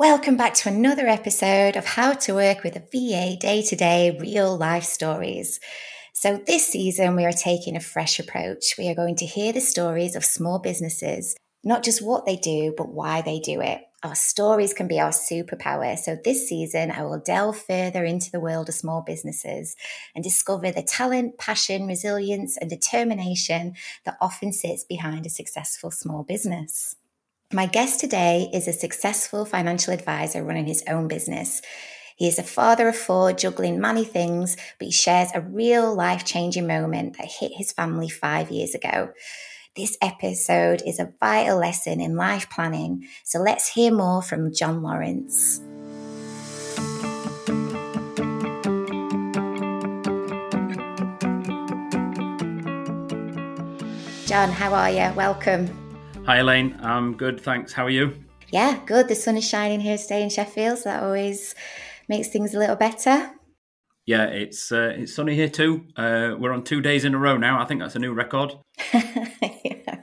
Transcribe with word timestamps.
Welcome 0.00 0.38
back 0.38 0.54
to 0.54 0.70
another 0.70 1.06
episode 1.06 1.76
of 1.76 1.84
How 1.84 2.14
to 2.14 2.32
Work 2.32 2.62
with 2.64 2.74
a 2.74 2.80
VA 2.80 3.36
Day 3.38 3.60
to 3.68 3.76
Day 3.76 4.16
Real 4.18 4.56
Life 4.56 4.84
Stories. 4.84 5.60
So, 6.14 6.38
this 6.46 6.66
season, 6.66 7.16
we 7.16 7.26
are 7.26 7.32
taking 7.32 7.76
a 7.76 7.80
fresh 7.80 8.18
approach. 8.18 8.76
We 8.78 8.88
are 8.88 8.94
going 8.94 9.16
to 9.16 9.26
hear 9.26 9.52
the 9.52 9.60
stories 9.60 10.16
of 10.16 10.24
small 10.24 10.58
businesses, 10.58 11.36
not 11.62 11.82
just 11.82 12.00
what 12.00 12.24
they 12.24 12.36
do, 12.36 12.72
but 12.74 12.88
why 12.88 13.20
they 13.20 13.40
do 13.40 13.60
it. 13.60 13.82
Our 14.02 14.14
stories 14.14 14.72
can 14.72 14.88
be 14.88 14.98
our 14.98 15.10
superpower. 15.10 15.98
So, 15.98 16.16
this 16.16 16.48
season, 16.48 16.90
I 16.90 17.02
will 17.02 17.20
delve 17.20 17.58
further 17.58 18.02
into 18.02 18.30
the 18.30 18.40
world 18.40 18.70
of 18.70 18.76
small 18.76 19.02
businesses 19.02 19.76
and 20.14 20.24
discover 20.24 20.72
the 20.72 20.82
talent, 20.82 21.36
passion, 21.36 21.86
resilience, 21.86 22.56
and 22.56 22.70
determination 22.70 23.74
that 24.06 24.16
often 24.18 24.54
sits 24.54 24.82
behind 24.82 25.26
a 25.26 25.28
successful 25.28 25.90
small 25.90 26.22
business. 26.22 26.96
My 27.52 27.66
guest 27.66 27.98
today 27.98 28.48
is 28.54 28.68
a 28.68 28.72
successful 28.72 29.44
financial 29.44 29.92
advisor 29.92 30.44
running 30.44 30.66
his 30.66 30.84
own 30.86 31.08
business. 31.08 31.60
He 32.14 32.28
is 32.28 32.38
a 32.38 32.44
father 32.44 32.86
of 32.86 32.94
four, 32.94 33.32
juggling 33.32 33.80
many 33.80 34.04
things, 34.04 34.56
but 34.78 34.86
he 34.86 34.92
shares 34.92 35.30
a 35.34 35.40
real 35.40 35.92
life 35.92 36.24
changing 36.24 36.68
moment 36.68 37.16
that 37.16 37.26
hit 37.26 37.50
his 37.56 37.72
family 37.72 38.08
five 38.08 38.52
years 38.52 38.76
ago. 38.76 39.10
This 39.74 39.98
episode 40.00 40.80
is 40.86 41.00
a 41.00 41.12
vital 41.18 41.58
lesson 41.58 42.00
in 42.00 42.14
life 42.14 42.48
planning, 42.50 43.08
so 43.24 43.40
let's 43.40 43.66
hear 43.70 43.92
more 43.92 44.22
from 44.22 44.54
Jon 44.54 44.80
Lawrence. 44.80 45.58
Jon, 54.28 54.52
how 54.52 54.72
are 54.72 54.90
you? 54.90 55.12
Welcome. 55.16 55.79
Hi, 56.30 56.36
Elaine. 56.36 56.78
I'm 56.80 57.16
good, 57.16 57.40
thanks. 57.40 57.72
How 57.72 57.86
are 57.86 57.90
you? 57.90 58.14
Yeah, 58.52 58.78
good. 58.86 59.08
The 59.08 59.16
sun 59.16 59.36
is 59.36 59.48
shining 59.48 59.80
here 59.80 59.98
today 59.98 60.22
in 60.22 60.30
Sheffield, 60.30 60.78
so 60.78 60.84
that 60.84 61.02
always 61.02 61.56
makes 62.08 62.28
things 62.28 62.54
a 62.54 62.58
little 62.60 62.76
better. 62.76 63.32
Yeah, 64.06 64.26
it's 64.26 64.70
uh, 64.70 64.94
it's 64.96 65.12
sunny 65.12 65.34
here 65.34 65.48
too. 65.48 65.86
Uh, 65.96 66.36
we're 66.38 66.52
on 66.52 66.62
two 66.62 66.80
days 66.82 67.04
in 67.04 67.16
a 67.16 67.18
row 67.18 67.36
now. 67.36 67.60
I 67.60 67.64
think 67.64 67.80
that's 67.80 67.96
a 67.96 67.98
new 67.98 68.12
record. 68.12 68.52
yeah, 68.94 70.02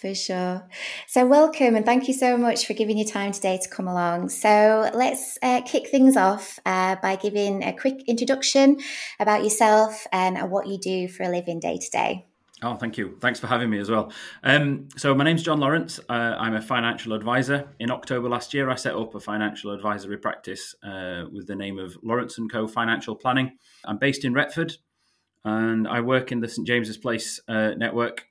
for 0.00 0.16
sure. 0.16 0.68
So, 1.06 1.24
welcome 1.24 1.76
and 1.76 1.86
thank 1.86 2.08
you 2.08 2.14
so 2.14 2.36
much 2.36 2.66
for 2.66 2.74
giving 2.74 2.98
your 2.98 3.06
time 3.06 3.30
today 3.30 3.60
to 3.62 3.68
come 3.68 3.86
along. 3.86 4.30
So, 4.30 4.90
let's 4.94 5.38
uh, 5.42 5.60
kick 5.60 5.90
things 5.90 6.16
off 6.16 6.58
uh, 6.66 6.96
by 7.00 7.14
giving 7.14 7.62
a 7.62 7.72
quick 7.72 8.02
introduction 8.08 8.78
about 9.20 9.44
yourself 9.44 10.08
and 10.10 10.50
what 10.50 10.66
you 10.66 10.78
do 10.78 11.06
for 11.06 11.22
a 11.22 11.28
living 11.28 11.60
day 11.60 11.78
to 11.78 11.90
day. 11.90 12.27
Oh, 12.60 12.74
thank 12.74 12.98
you. 12.98 13.16
Thanks 13.20 13.38
for 13.38 13.46
having 13.46 13.70
me 13.70 13.78
as 13.78 13.88
well. 13.88 14.12
Um, 14.42 14.88
so, 14.96 15.14
my 15.14 15.22
name's 15.22 15.44
Jon 15.44 15.60
Lawrence. 15.60 16.00
Uh, 16.08 16.34
I'm 16.38 16.56
a 16.56 16.60
financial 16.60 17.12
advisor. 17.12 17.68
In 17.78 17.90
October 17.90 18.28
last 18.28 18.52
year, 18.52 18.68
I 18.68 18.74
set 18.74 18.96
up 18.96 19.14
a 19.14 19.20
financial 19.20 19.70
advisory 19.70 20.16
practice 20.16 20.74
uh, 20.82 21.24
with 21.32 21.46
the 21.46 21.54
name 21.54 21.78
of 21.78 21.96
Lawrence 22.02 22.36
and 22.36 22.50
Co. 22.50 22.66
Financial 22.66 23.14
Planning. 23.14 23.56
I'm 23.84 23.98
based 23.98 24.24
in 24.24 24.34
Retford, 24.34 24.76
and 25.44 25.86
I 25.86 26.00
work 26.00 26.32
in 26.32 26.40
the 26.40 26.48
St 26.48 26.66
James's 26.66 26.96
Place 26.96 27.40
uh, 27.46 27.74
network. 27.76 28.26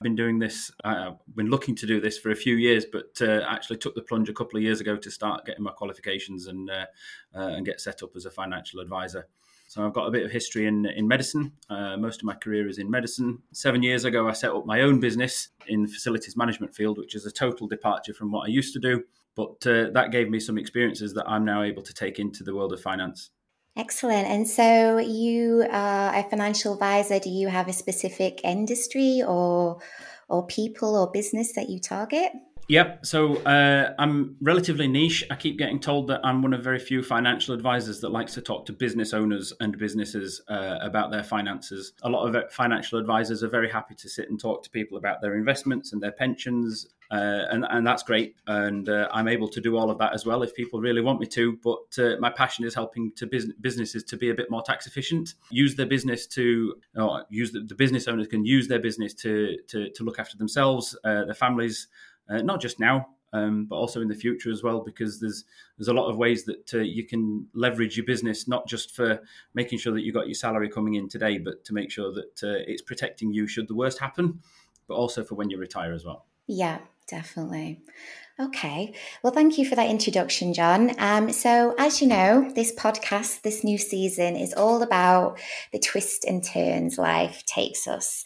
I've 0.00 0.04
been 0.04 0.16
doing 0.16 0.40
this. 0.40 0.72
I've 0.82 1.14
been 1.36 1.50
looking 1.50 1.76
to 1.76 1.86
do 1.86 2.00
this 2.00 2.18
for 2.18 2.30
a 2.30 2.36
few 2.36 2.56
years, 2.56 2.84
but 2.84 3.20
uh, 3.20 3.44
actually 3.48 3.76
took 3.76 3.94
the 3.94 4.02
plunge 4.02 4.28
a 4.28 4.34
couple 4.34 4.56
of 4.56 4.64
years 4.64 4.80
ago 4.80 4.96
to 4.96 5.10
start 5.10 5.44
getting 5.44 5.62
my 5.62 5.72
qualifications 5.72 6.48
and 6.48 6.68
uh, 6.68 6.86
uh, 7.34 7.48
and 7.48 7.64
get 7.64 7.80
set 7.80 8.02
up 8.02 8.10
as 8.16 8.24
a 8.24 8.30
financial 8.30 8.80
advisor. 8.80 9.28
So 9.68 9.84
I've 9.84 9.92
got 9.92 10.06
a 10.06 10.10
bit 10.10 10.24
of 10.24 10.30
history 10.30 10.66
in 10.66 10.86
in 10.86 11.06
medicine. 11.06 11.52
Uh, 11.68 11.96
most 11.98 12.20
of 12.20 12.24
my 12.24 12.34
career 12.34 12.68
is 12.68 12.78
in 12.78 12.90
medicine. 12.90 13.38
Seven 13.52 13.82
years 13.82 14.04
ago, 14.04 14.26
I 14.26 14.32
set 14.32 14.50
up 14.50 14.64
my 14.64 14.80
own 14.80 14.98
business 14.98 15.50
in 15.66 15.82
the 15.82 15.88
facilities 15.88 16.36
management 16.36 16.74
field, 16.74 16.96
which 16.98 17.14
is 17.14 17.26
a 17.26 17.30
total 17.30 17.68
departure 17.68 18.14
from 18.14 18.32
what 18.32 18.48
I 18.48 18.50
used 18.50 18.72
to 18.72 18.80
do. 18.80 19.04
But 19.36 19.64
uh, 19.66 19.90
that 19.92 20.10
gave 20.10 20.30
me 20.30 20.40
some 20.40 20.58
experiences 20.58 21.12
that 21.14 21.28
I'm 21.28 21.44
now 21.44 21.62
able 21.62 21.82
to 21.82 21.94
take 21.94 22.18
into 22.18 22.42
the 22.42 22.54
world 22.54 22.72
of 22.72 22.80
finance. 22.80 23.30
Excellent. 23.76 24.26
And 24.26 24.48
so 24.48 24.98
you 24.98 25.64
are 25.70 26.16
a 26.16 26.24
financial 26.24 26.72
advisor. 26.72 27.20
Do 27.20 27.30
you 27.30 27.48
have 27.48 27.68
a 27.68 27.72
specific 27.72 28.40
industry 28.42 29.22
or 29.24 29.80
or 30.28 30.46
people 30.46 30.96
or 30.96 31.10
business 31.10 31.52
that 31.52 31.68
you 31.68 31.78
target? 31.78 32.32
Yep. 32.68 33.06
So 33.06 33.36
uh, 33.36 33.94
I'm 33.98 34.36
relatively 34.42 34.86
niche. 34.88 35.24
I 35.30 35.36
keep 35.36 35.56
getting 35.56 35.80
told 35.80 36.06
that 36.08 36.20
I'm 36.22 36.42
one 36.42 36.52
of 36.52 36.62
very 36.62 36.78
few 36.78 37.02
financial 37.02 37.54
advisors 37.54 38.00
that 38.00 38.10
likes 38.10 38.34
to 38.34 38.42
talk 38.42 38.66
to 38.66 38.74
business 38.74 39.14
owners 39.14 39.54
and 39.60 39.78
businesses 39.78 40.42
uh, 40.48 40.78
about 40.82 41.10
their 41.10 41.22
finances. 41.24 41.94
A 42.02 42.10
lot 42.10 42.26
of 42.26 42.52
financial 42.52 42.98
advisors 42.98 43.42
are 43.42 43.48
very 43.48 43.70
happy 43.70 43.94
to 43.94 44.08
sit 44.08 44.28
and 44.28 44.38
talk 44.38 44.62
to 44.64 44.70
people 44.70 44.98
about 44.98 45.22
their 45.22 45.36
investments 45.36 45.94
and 45.94 46.02
their 46.02 46.12
pensions, 46.12 46.86
uh, 47.10 47.46
and 47.50 47.64
and 47.70 47.86
that's 47.86 48.02
great. 48.02 48.36
And 48.46 48.86
uh, 48.90 49.08
I'm 49.12 49.28
able 49.28 49.48
to 49.48 49.62
do 49.62 49.78
all 49.78 49.90
of 49.90 49.96
that 49.98 50.12
as 50.12 50.26
well 50.26 50.42
if 50.42 50.54
people 50.54 50.78
really 50.78 51.00
want 51.00 51.20
me 51.20 51.26
to. 51.28 51.58
But 51.64 51.98
uh, 51.98 52.16
my 52.20 52.28
passion 52.28 52.66
is 52.66 52.74
helping 52.74 53.12
to 53.16 53.26
bus- 53.26 53.46
businesses 53.62 54.04
to 54.04 54.18
be 54.18 54.28
a 54.28 54.34
bit 54.34 54.50
more 54.50 54.62
tax 54.62 54.86
efficient, 54.86 55.34
use 55.50 55.74
their 55.74 55.86
business 55.86 56.26
to 56.26 56.74
or 56.96 57.24
use 57.30 57.50
the, 57.50 57.60
the 57.60 57.74
business 57.74 58.08
owners 58.08 58.26
can 58.26 58.44
use 58.44 58.68
their 58.68 58.78
business 58.78 59.14
to 59.14 59.56
to, 59.68 59.88
to 59.92 60.04
look 60.04 60.18
after 60.18 60.36
themselves, 60.36 60.94
uh, 61.04 61.24
their 61.24 61.34
families 61.34 61.88
uh, 62.28 62.42
not 62.42 62.60
just 62.60 62.80
now, 62.80 63.08
um, 63.32 63.66
but 63.66 63.76
also 63.76 64.00
in 64.00 64.08
the 64.08 64.14
future 64.14 64.50
as 64.50 64.62
well, 64.62 64.80
because 64.80 65.20
there's 65.20 65.44
there's 65.76 65.88
a 65.88 65.92
lot 65.92 66.10
of 66.10 66.16
ways 66.16 66.44
that 66.44 66.74
uh, 66.74 66.78
you 66.78 67.04
can 67.04 67.46
leverage 67.54 67.96
your 67.96 68.06
business, 68.06 68.48
not 68.48 68.66
just 68.66 68.94
for 68.94 69.20
making 69.54 69.78
sure 69.78 69.92
that 69.92 70.02
you 70.02 70.12
got 70.12 70.26
your 70.26 70.34
salary 70.34 70.68
coming 70.68 70.94
in 70.94 71.08
today, 71.08 71.38
but 71.38 71.64
to 71.64 71.74
make 71.74 71.90
sure 71.90 72.12
that 72.12 72.42
uh, 72.42 72.62
it's 72.66 72.82
protecting 72.82 73.32
you 73.32 73.46
should 73.46 73.68
the 73.68 73.74
worst 73.74 73.98
happen, 73.98 74.40
but 74.86 74.94
also 74.94 75.24
for 75.24 75.34
when 75.34 75.50
you 75.50 75.58
retire 75.58 75.92
as 75.92 76.04
well. 76.04 76.26
Yeah, 76.46 76.78
definitely. 77.06 77.82
Okay. 78.40 78.94
Well, 79.22 79.32
thank 79.32 79.58
you 79.58 79.68
for 79.68 79.74
that 79.74 79.90
introduction, 79.90 80.54
Jon. 80.54 80.94
Um, 80.98 81.32
so, 81.32 81.74
as 81.76 82.00
you 82.00 82.06
know, 82.06 82.50
this 82.54 82.72
podcast, 82.72 83.42
this 83.42 83.64
new 83.64 83.76
season 83.78 84.36
is 84.36 84.54
all 84.54 84.80
about 84.80 85.40
the 85.72 85.80
twists 85.80 86.24
and 86.24 86.42
turns 86.42 86.98
life 86.98 87.44
takes 87.46 87.88
us 87.88 88.24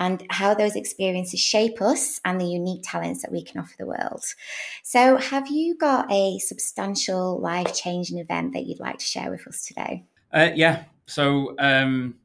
and 0.00 0.24
how 0.30 0.54
those 0.54 0.74
experiences 0.74 1.38
shape 1.38 1.80
us 1.82 2.20
and 2.24 2.40
the 2.40 2.46
unique 2.46 2.80
talents 2.82 3.20
that 3.22 3.30
we 3.30 3.44
can 3.44 3.60
offer 3.60 3.74
the 3.78 3.86
world. 3.86 4.24
So, 4.82 5.18
have 5.18 5.48
you 5.48 5.76
got 5.76 6.10
a 6.10 6.38
substantial 6.38 7.38
life 7.38 7.74
changing 7.74 8.18
event 8.18 8.54
that 8.54 8.64
you'd 8.64 8.80
like 8.80 8.98
to 8.98 9.04
share 9.04 9.30
with 9.30 9.46
us 9.46 9.64
today? 9.64 10.06
Uh, 10.32 10.50
yeah. 10.54 10.84
So, 11.06 11.54
um, 11.58 12.16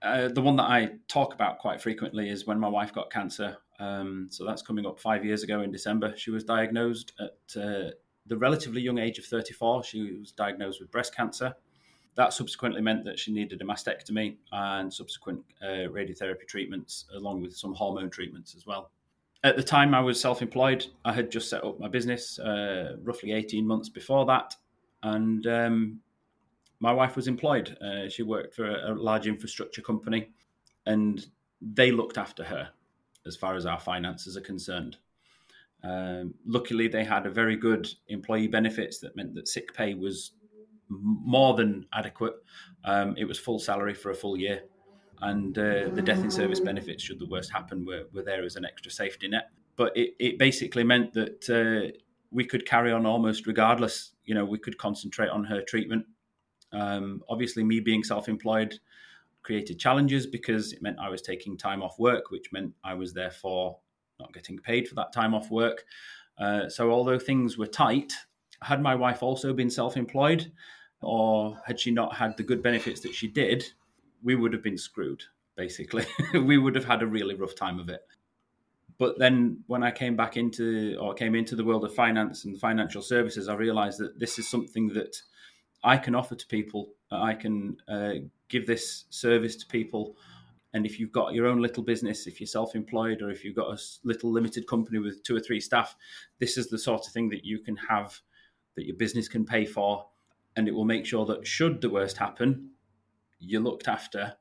uh, 0.00 0.28
the 0.28 0.40
one 0.40 0.56
that 0.56 0.64
I 0.64 0.92
talk 1.08 1.34
about 1.34 1.58
quite 1.58 1.80
frequently 1.80 2.30
is 2.30 2.46
when 2.46 2.58
my 2.58 2.68
wife 2.68 2.92
got 2.92 3.10
cancer. 3.10 3.58
Um, 3.78 4.28
so 4.30 4.46
that's 4.46 4.62
coming 4.62 4.86
up 4.86 4.98
five 4.98 5.24
years 5.24 5.42
ago 5.42 5.60
in 5.60 5.70
December. 5.70 6.14
She 6.16 6.30
was 6.30 6.42
diagnosed 6.42 7.12
at 7.20 7.60
uh, 7.60 7.90
the 8.26 8.38
relatively 8.38 8.80
young 8.80 8.98
age 8.98 9.18
of 9.18 9.26
34. 9.26 9.84
She 9.84 10.12
was 10.18 10.32
diagnosed 10.32 10.80
with 10.80 10.90
breast 10.90 11.14
cancer. 11.14 11.54
That 12.18 12.32
subsequently 12.32 12.80
meant 12.80 13.04
that 13.04 13.16
she 13.16 13.32
needed 13.32 13.62
a 13.62 13.64
mastectomy 13.64 14.34
and 14.50 14.92
subsequent 14.92 15.40
uh, 15.62 15.86
radiotherapy 15.86 16.48
treatments, 16.48 17.04
along 17.14 17.42
with 17.42 17.56
some 17.56 17.72
hormone 17.72 18.10
treatments 18.10 18.56
as 18.56 18.66
well. 18.66 18.90
At 19.44 19.56
the 19.56 19.62
time, 19.62 19.94
I 19.94 20.00
was 20.00 20.20
self 20.20 20.42
employed. 20.42 20.84
I 21.04 21.12
had 21.12 21.30
just 21.30 21.48
set 21.48 21.62
up 21.62 21.78
my 21.78 21.86
business 21.86 22.40
uh, 22.40 22.96
roughly 23.04 23.30
18 23.30 23.64
months 23.64 23.88
before 23.88 24.26
that. 24.26 24.56
And 25.04 25.46
um, 25.46 26.00
my 26.80 26.90
wife 26.90 27.14
was 27.14 27.28
employed. 27.28 27.78
Uh, 27.80 28.08
she 28.08 28.24
worked 28.24 28.52
for 28.52 28.68
a, 28.68 28.92
a, 28.92 28.94
large 28.94 29.28
infrastructure 29.28 29.80
company, 29.80 30.30
and 30.86 31.24
they 31.62 31.92
looked 31.92 32.18
after 32.18 32.42
her 32.42 32.68
as 33.28 33.36
far 33.36 33.54
as 33.54 33.64
our 33.64 33.78
finances 33.78 34.36
are 34.36 34.40
concerned. 34.40 34.96
Um, 35.84 36.34
luckily, 36.44 36.88
they 36.88 37.04
had 37.04 37.26
a 37.26 37.30
very 37.30 37.54
good 37.54 37.88
employee 38.08 38.48
benefits 38.48 38.98
that 38.98 39.14
meant 39.14 39.36
that 39.36 39.46
sick 39.46 39.72
pay 39.72 39.94
was 39.94 40.32
more 40.88 41.54
than 41.54 41.86
adequate. 41.92 42.34
Um, 42.84 43.14
it 43.16 43.24
was 43.24 43.38
full 43.38 43.58
salary 43.58 43.94
for 43.94 44.10
a 44.10 44.14
full 44.14 44.36
year, 44.36 44.62
and 45.20 45.56
uh, 45.58 45.88
the 45.92 46.02
death 46.02 46.22
in 46.22 46.30
service 46.30 46.60
benefits, 46.60 47.02
should 47.02 47.18
the 47.18 47.26
worst 47.26 47.52
happen, 47.52 47.84
were, 47.84 48.04
were 48.12 48.22
there 48.22 48.44
as 48.44 48.56
an 48.56 48.64
extra 48.64 48.90
safety 48.90 49.28
net. 49.28 49.50
But 49.76 49.96
it, 49.96 50.14
it 50.18 50.38
basically 50.38 50.84
meant 50.84 51.12
that 51.14 51.48
uh, 51.48 51.96
we 52.30 52.44
could 52.44 52.66
carry 52.66 52.92
on 52.92 53.06
almost 53.06 53.46
regardless. 53.46 54.12
You 54.24 54.34
know, 54.34 54.44
we 54.44 54.58
could 54.58 54.78
concentrate 54.78 55.30
on 55.30 55.44
her 55.44 55.62
treatment. 55.62 56.06
Um, 56.72 57.22
obviously, 57.28 57.64
me 57.64 57.80
being 57.80 58.04
self 58.04 58.28
employed 58.28 58.78
created 59.42 59.78
challenges 59.78 60.26
because 60.26 60.72
it 60.72 60.82
meant 60.82 60.98
I 61.00 61.08
was 61.08 61.22
taking 61.22 61.56
time 61.56 61.82
off 61.82 61.98
work, 61.98 62.30
which 62.30 62.52
meant 62.52 62.74
I 62.84 62.94
was 62.94 63.14
therefore 63.14 63.78
not 64.20 64.32
getting 64.34 64.58
paid 64.58 64.88
for 64.88 64.94
that 64.96 65.12
time 65.12 65.34
off 65.34 65.50
work. 65.50 65.84
Uh, 66.38 66.68
so, 66.68 66.90
although 66.90 67.18
things 67.18 67.56
were 67.56 67.66
tight, 67.66 68.12
had 68.62 68.82
my 68.82 68.94
wife 68.94 69.22
also 69.22 69.52
been 69.52 69.70
self 69.70 69.96
employed, 69.96 70.50
or 71.00 71.60
had 71.66 71.78
she 71.78 71.90
not 71.90 72.16
had 72.16 72.36
the 72.36 72.42
good 72.42 72.62
benefits 72.62 73.00
that 73.00 73.14
she 73.14 73.28
did, 73.28 73.64
we 74.22 74.34
would 74.34 74.52
have 74.52 74.62
been 74.62 74.78
screwed, 74.78 75.22
basically. 75.56 76.06
we 76.34 76.58
would 76.58 76.74
have 76.74 76.84
had 76.84 77.02
a 77.02 77.06
really 77.06 77.34
rough 77.34 77.54
time 77.54 77.78
of 77.78 77.88
it. 77.88 78.02
But 78.98 79.18
then 79.18 79.62
when 79.68 79.84
I 79.84 79.92
came 79.92 80.16
back 80.16 80.36
into 80.36 80.96
or 81.00 81.14
came 81.14 81.36
into 81.36 81.54
the 81.54 81.64
world 81.64 81.84
of 81.84 81.94
finance 81.94 82.44
and 82.44 82.58
financial 82.58 83.00
services, 83.00 83.48
I 83.48 83.54
realized 83.54 84.00
that 84.00 84.18
this 84.18 84.38
is 84.40 84.48
something 84.48 84.88
that 84.88 85.22
I 85.84 85.96
can 85.96 86.16
offer 86.16 86.34
to 86.34 86.46
people. 86.48 86.90
I 87.10 87.34
can 87.34 87.76
uh, 87.86 88.14
give 88.48 88.66
this 88.66 89.04
service 89.10 89.54
to 89.56 89.66
people. 89.66 90.16
And 90.74 90.84
if 90.84 90.98
you've 90.98 91.12
got 91.12 91.32
your 91.32 91.46
own 91.46 91.62
little 91.62 91.82
business, 91.84 92.26
if 92.26 92.40
you're 92.40 92.48
self 92.48 92.74
employed, 92.74 93.22
or 93.22 93.30
if 93.30 93.44
you've 93.44 93.54
got 93.54 93.72
a 93.72 93.80
little 94.04 94.32
limited 94.32 94.66
company 94.66 94.98
with 94.98 95.22
two 95.22 95.36
or 95.36 95.40
three 95.40 95.60
staff, 95.60 95.94
this 96.40 96.58
is 96.58 96.68
the 96.68 96.78
sort 96.78 97.06
of 97.06 97.12
thing 97.12 97.28
that 97.30 97.44
you 97.44 97.60
can 97.60 97.76
have 97.76 98.20
that 98.78 98.86
your 98.86 98.96
business 98.96 99.28
can 99.28 99.44
pay 99.44 99.66
for, 99.66 100.06
and 100.56 100.68
it 100.68 100.74
will 100.74 100.84
make 100.84 101.04
sure 101.04 101.26
that 101.26 101.46
should 101.46 101.80
the 101.80 101.90
worst 101.90 102.16
happen, 102.16 102.70
you're 103.40 103.60
looked 103.60 103.88
after 103.88 104.34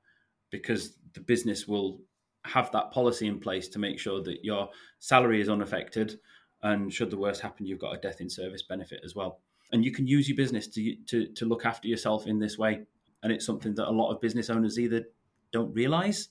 because 0.51 0.97
the 1.13 1.19
business 1.19 1.67
will 1.67 1.99
have 2.45 2.71
that 2.71 2.91
policy 2.91 3.27
in 3.27 3.39
place 3.39 3.67
to 3.67 3.79
make 3.79 3.99
sure 3.99 4.21
that 4.21 4.45
your 4.45 4.69
salary 4.99 5.41
is 5.41 5.49
unaffected 5.49 6.19
and 6.63 6.93
should 6.93 7.11
the 7.11 7.17
worst 7.17 7.41
happen 7.41 7.65
you've 7.65 7.79
got 7.79 7.95
a 7.95 7.99
death 7.99 8.21
in 8.21 8.29
service 8.29 8.61
benefit 8.61 9.01
as 9.03 9.15
well. 9.15 9.41
And 9.71 9.83
you 9.83 9.91
can 9.91 10.07
use 10.07 10.29
your 10.29 10.37
business 10.37 10.67
to 10.67 10.95
to, 11.07 11.27
to 11.27 11.45
look 11.45 11.65
after 11.65 11.87
yourself 11.87 12.27
in 12.27 12.39
this 12.39 12.57
way 12.57 12.85
and 13.23 13.31
it's 13.31 13.45
something 13.45 13.75
that 13.75 13.89
a 13.89 13.91
lot 13.91 14.11
of 14.11 14.21
business 14.21 14.49
owners 14.49 14.79
either 14.79 15.03
don't 15.51 15.73
realize 15.73 16.29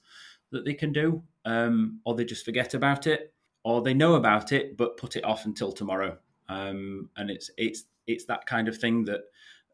that 0.50 0.64
they 0.64 0.75
can 0.75 0.93
do 0.93 1.23
um, 1.44 2.00
or 2.05 2.14
they 2.14 2.25
just 2.25 2.44
forget 2.44 2.75
about 2.75 3.06
it 3.06 3.35
or 3.64 3.82
they 3.82 3.94
know 3.94 4.14
about 4.14 4.52
it 4.52 4.76
but 4.76 4.97
put 4.97 5.17
it 5.17 5.25
off 5.25 5.44
until 5.44 5.73
tomorrow 5.73 6.17
um, 6.49 7.11
and 7.17 7.31
it's 7.31 7.51
it's 7.57 7.85
it's 8.07 8.25
that 8.27 8.47
kind 8.47 8.69
of 8.69 8.77
thing 8.77 9.05
that 9.05 9.23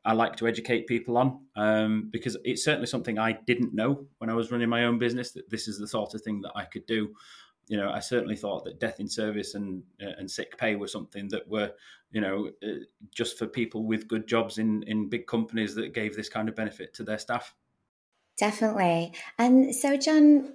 I 0.04 0.14
like 0.14 0.36
to 0.36 0.48
educate 0.48 0.86
people 0.86 1.16
on 1.16 1.40
um, 1.54 2.08
because 2.10 2.36
it's 2.44 2.64
certainly 2.64 2.86
something 2.86 3.18
I 3.18 3.32
didn't 3.32 3.74
know 3.74 4.06
when 4.18 4.30
I 4.30 4.34
was 4.34 4.50
running 4.50 4.68
my 4.68 4.84
own 4.84 4.98
business 4.98 5.30
that 5.32 5.48
this 5.48 5.68
is 5.68 5.78
the 5.78 5.86
sort 5.86 6.14
of 6.14 6.22
thing 6.22 6.40
that 6.42 6.52
I 6.56 6.64
could 6.64 6.86
do. 6.86 7.14
You 7.68 7.76
know, 7.76 7.90
I 7.90 8.00
certainly 8.00 8.34
thought 8.34 8.64
that 8.64 8.80
death 8.80 8.98
in 8.98 9.08
service 9.08 9.54
and 9.54 9.82
uh, 10.02 10.12
and 10.18 10.30
sick 10.30 10.58
pay 10.58 10.74
were 10.74 10.88
something 10.88 11.28
that 11.28 11.48
were, 11.48 11.72
you 12.10 12.20
know, 12.20 12.50
uh, 12.62 12.84
just 13.14 13.38
for 13.38 13.46
people 13.46 13.84
with 13.84 14.08
good 14.08 14.26
jobs 14.26 14.58
in 14.58 14.82
in 14.84 15.08
big 15.08 15.26
companies 15.26 15.74
that 15.76 15.94
gave 15.94 16.16
this 16.16 16.28
kind 16.28 16.48
of 16.48 16.56
benefit 16.56 16.94
to 16.94 17.04
their 17.04 17.18
staff. 17.18 17.54
Definitely. 18.38 19.12
And 19.38 19.74
so, 19.74 19.96
Jon, 19.96 20.54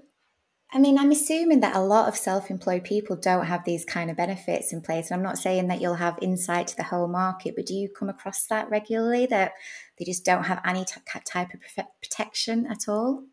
I 0.74 0.80
mean, 0.80 0.98
I'm 0.98 1.12
assuming 1.12 1.62
that 1.62 1.75
a 1.75 1.81
lot 1.81 2.10
of 2.10 2.18
self 2.18 2.52
employed 2.52 2.84
people 2.84 3.16
don't 3.16 3.46
have 3.46 3.64
these 3.64 3.86
kind 3.86 4.12
of 4.12 4.18
benefits 4.18 4.74
in 4.74 4.81
place. 4.81 5.10
And 5.10 5.18
I'm 5.18 5.24
not 5.24 5.38
saying 5.38 5.68
that 5.68 5.80
you'll 5.80 5.96
have 5.96 6.19
insight 6.22 6.68
to 6.68 6.75
the 6.75 6.84
whole 6.84 7.08
market, 7.08 7.56
but 7.56 7.66
do 7.66 7.74
you 7.74 7.88
come 7.90 8.10
across 8.10 8.46
that 8.48 8.69
regularly 8.69 9.25
that 9.28 9.54
they 9.98 10.06
just 10.06 10.25
don't 10.25 10.44
have 10.44 10.62
any 10.66 10.84
t- 10.84 11.02
type 11.25 11.54
of 11.54 11.62
protection 12.02 12.68
at 12.68 12.90
all? 12.90 13.24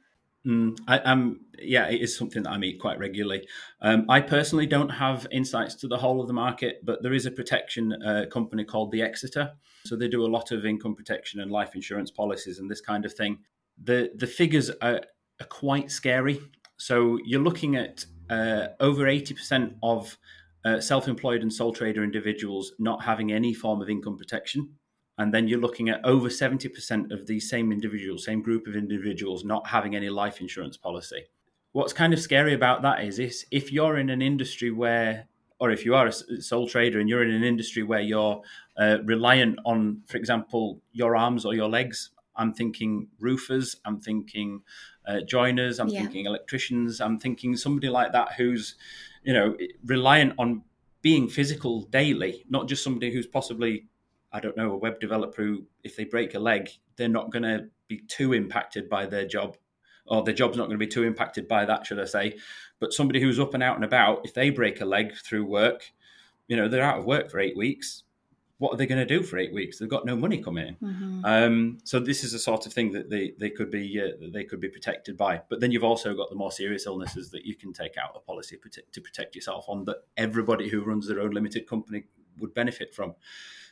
Mm, 0.47 0.79
I, 0.87 0.99
um, 0.99 1.41
yeah, 1.59 1.89
it 1.89 2.03
is 2.03 2.17
something 2.17 2.43
that 2.43 2.51
I 2.51 2.59
meet 2.59 2.79
quite 2.79 2.99
regularly. 2.99 3.49
Um, 3.81 4.05
I 4.09 4.21
personally 4.21 4.67
don't 4.67 4.91
have 4.91 5.27
insights 5.33 5.75
to 5.77 5.89
the 5.89 5.97
whole 5.97 6.21
of 6.21 6.27
the 6.27 6.35
market, 6.35 6.81
but 6.85 7.03
there 7.03 7.15
is 7.15 7.25
a 7.25 7.31
protection 7.31 7.95
uh, 8.03 8.27
company 8.31 8.65
called 8.65 8.93
the 8.93 9.03
Exeter. 9.03 9.53
So 9.87 9.97
they 9.97 10.09
do 10.09 10.25
a 10.25 10.29
lot 10.29 10.53
of 10.53 10.67
income 10.67 10.95
protection 10.95 11.41
and 11.41 11.51
life 11.51 11.75
insurance 11.75 12.11
policies 12.11 12.59
and 12.59 12.71
this 12.71 12.81
kind 12.81 13.05
of 13.05 13.15
thing. 13.15 13.39
The 13.83 14.13
the 14.15 14.27
figures 14.27 14.71
are, 14.83 15.01
are 15.41 15.47
quite 15.49 15.91
scary. 15.91 16.41
So 16.77 17.19
you're 17.25 17.43
looking 17.43 17.77
at 17.77 18.05
uh, 18.31 18.69
over 18.81 19.05
80% 19.05 19.77
of 19.83 20.17
uh, 20.65 20.81
self 20.81 21.09
employed 21.09 21.43
and 21.43 21.53
sole 21.53 21.73
trader 21.73 22.03
individuals 22.03 22.73
not 22.79 23.05
having 23.05 23.33
any 23.33 23.55
form 23.55 23.83
of 23.83 23.91
income 23.91 24.17
protection. 24.17 24.71
And 25.17 25.33
then 25.33 25.47
you're 25.47 25.61
looking 25.61 25.89
at 25.89 26.05
over 26.05 26.29
70% 26.29 27.13
of 27.13 27.27
these 27.27 27.49
same 27.49 27.71
individuals, 27.71 28.25
same 28.25 28.43
group 28.43 28.67
of 28.67 28.75
individuals, 28.75 29.45
not 29.45 29.69
having 29.69 29.95
any 29.95 30.09
life 30.09 30.41
insurance 30.41 30.77
policy. 30.77 31.27
What's 31.71 31.93
kind 31.93 32.13
of 32.13 32.19
scary 32.19 32.55
about 32.55 32.83
that 32.83 33.05
is, 33.05 33.19
is 33.19 33.47
if 33.51 33.71
you're 33.73 33.99
in 33.99 34.11
an 34.11 34.23
industry 34.23 34.73
where, 34.73 35.29
or 35.61 35.71
if 35.71 35.85
you 35.85 35.95
are 35.95 36.09
a 36.09 36.13
sole 36.13 36.67
trader 36.67 36.99
and 36.99 37.09
you're 37.09 37.23
in 37.23 37.31
an 37.31 37.45
industry 37.45 37.85
where 37.85 38.01
you're 38.01 38.43
uh, 38.77 38.99
reliant 39.05 39.59
on, 39.65 40.03
for 40.07 40.17
example, 40.17 40.81
your 40.93 41.15
arms 41.15 41.45
or 41.45 41.55
your 41.55 41.69
legs 41.69 42.11
I'm 42.37 42.53
thinking 42.53 43.09
roofers, 43.19 43.77
I'm 43.85 44.01
thinking 44.01 44.63
uh, 45.07 45.21
joiners, 45.21 45.79
I'm 45.79 45.89
yeah. 45.89 46.01
thinking 46.01 46.27
electricians, 46.27 47.01
I'm 47.01 47.19
thinking 47.19 47.57
somebody 47.57 47.89
like 47.89 48.13
that 48.13 48.33
who's, 48.37 48.77
you 49.23 49.33
know, 49.33 49.57
reliant 49.85 50.35
on 50.39 50.63
being 51.03 51.29
physical 51.29 51.83
daily, 51.83 52.45
not 52.49 52.69
just 52.69 52.83
somebody 52.83 53.13
who's 53.13 53.27
possibly, 53.27 53.87
I 54.33 54.41
don't 54.41 54.57
know, 54.57 54.73
a 54.73 54.77
web 54.77 55.01
developer 55.01 55.43
who, 55.43 55.65
if 55.83 55.97
they 55.97 56.05
break 56.05 56.35
a 56.35 56.39
leg, 56.39 56.71
they're 56.97 57.09
not 57.09 57.31
going 57.31 57.43
to 57.43 57.69
be 57.89 57.99
too 58.09 58.33
impacted 58.33 58.89
by 58.89 59.07
their 59.07 59.27
job, 59.27 59.57
or 60.07 60.23
their 60.23 60.35
job's 60.35 60.57
not 60.57 60.65
going 60.65 60.79
to 60.79 60.87
be 60.87 60.91
too 60.91 61.05
impacted 61.05 61.47
by 61.47 61.65
that, 61.67 61.87
should 61.87 62.01
I 62.01 62.07
say. 62.07 62.39
But 62.81 62.93
somebody 62.93 63.21
who's 63.21 63.39
up 63.39 63.55
and 63.55 63.63
out 63.63 63.77
and 63.77 63.85
about, 63.85 64.25
if 64.25 64.33
they 64.33 64.51
break 64.51 64.81
a 64.81 64.87
leg 64.87 65.15
through 65.15 65.45
work, 65.45 65.93
you 66.49 66.57
know, 66.57 66.69
they're 66.69 66.83
out 66.83 66.99
of 66.99 67.05
work 67.05 67.31
for 67.31 67.41
eight 67.41 67.57
weeks 67.57 68.05
what 68.59 68.73
are 68.73 68.77
they 68.77 68.87
going 68.87 69.07
to 69.07 69.19
do 69.19 69.23
for 69.23 69.39
eight 69.39 69.53
weeks? 69.53 69.79
They've 69.79 69.89
got 69.89 70.07
no 70.07 70.17
money 70.17 70.39
coming 70.43 70.69
in. 70.69 70.75
Mm-hmm. 70.77 71.25
Um, 71.25 71.79
so 71.85 71.99
this 71.99 72.23
is 72.23 72.33
the 72.33 72.39
sort 72.39 72.67
of 72.67 72.73
thing 72.73 72.93
that 72.93 73.11
they, 73.11 73.33
they 73.39 73.51
could 73.51 73.71
be 73.71 74.01
uh, 74.01 74.29
they 74.33 74.45
could 74.45 74.61
be 74.61 74.69
protected 74.69 75.17
by. 75.17 75.41
But 75.49 75.61
then 75.61 75.73
you've 75.73 75.85
also 75.85 76.15
got 76.15 76.31
the 76.31 76.37
more 76.37 76.53
serious 76.53 76.87
illnesses 76.87 77.31
that 77.31 77.45
you 77.45 77.57
can 77.57 77.73
take 77.73 77.97
out 77.97 78.13
a 78.15 78.21
policy 78.21 78.59
to 78.93 79.01
protect 79.01 79.35
yourself 79.35 79.65
on 79.69 79.85
that 79.87 79.99
everybody 80.17 80.69
who 80.69 80.85
runs 80.85 81.09
their 81.09 81.21
own 81.21 81.33
limited 81.33 81.69
company 81.69 82.05
would 82.39 82.55
benefit 82.55 82.95
from. 82.95 83.15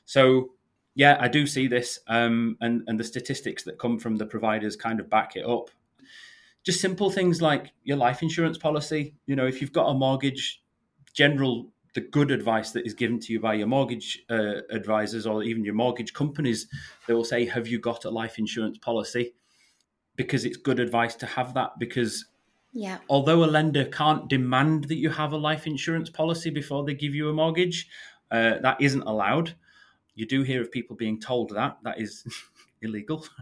So 0.05 0.53
yeah, 0.95 1.17
I 1.21 1.29
do 1.29 1.47
see 1.47 1.69
this, 1.69 2.01
um, 2.09 2.57
and 2.61 2.83
and 2.87 2.99
the 2.99 3.05
statistics 3.05 3.63
that 3.65 3.79
come 3.79 3.99
from 3.99 4.17
the 4.17 4.27
providers 4.27 4.77
kind 4.77 5.01
of 5.01 5.09
back 5.09 5.37
it 5.37 5.47
up. 5.47 5.71
Just 6.65 6.81
simple 6.81 7.11
things 7.11 7.41
like 7.41 7.73
your 7.83 7.97
life 7.97 8.23
insurance 8.23 8.59
policy. 8.59 9.15
You 9.27 9.37
know, 9.37 9.47
if 9.47 9.61
you've 9.61 9.73
got 9.73 9.87
a 9.87 9.95
mortgage, 9.95 10.63
general 11.13 11.72
the 11.95 12.01
good 12.01 12.31
advice 12.31 12.71
that 12.71 12.87
is 12.87 12.95
given 12.95 13.19
to 13.21 13.33
you 13.33 13.41
by 13.41 13.55
your 13.55 13.67
mortgage 13.67 14.25
uh, 14.31 14.63
advisors 14.71 15.27
or 15.27 15.43
even 15.43 15.65
your 15.65 15.75
mortgage 15.75 16.13
companies. 16.13 16.67
They 17.07 17.15
will 17.15 17.25
say, 17.25 17.45
Have 17.47 17.69
you 17.69 17.79
got 17.79 18.05
a 18.05 18.11
life 18.11 18.39
insurance 18.39 18.79
policy? 18.79 19.35
Because 20.17 20.45
it's 20.45 20.57
good 20.57 20.81
advice 20.81 21.15
to 21.17 21.27
have 21.27 21.55
that. 21.55 21.79
Because 21.79 22.27
yeah. 22.73 22.99
although 23.09 23.45
a 23.45 23.47
lender 23.47 23.85
can't 23.85 24.29
demand 24.29 24.85
that 24.85 24.97
you 24.97 25.11
have 25.11 25.33
a 25.33 25.37
life 25.37 25.67
insurance 25.67 26.09
policy 26.09 26.51
before 26.51 26.85
they 26.85 26.95
give 26.95 27.15
you 27.15 27.29
a 27.29 27.35
mortgage, 27.35 27.89
uh, 28.31 28.59
that 28.63 28.81
isn't 28.81 29.03
allowed. 29.03 29.55
You 30.15 30.27
do 30.27 30.43
hear 30.43 30.61
of 30.61 30.71
people 30.71 30.97
being 30.97 31.21
told 31.21 31.51
that. 31.51 31.79
That 31.85 32.01
is 32.01 32.25
illegal. 32.85 33.27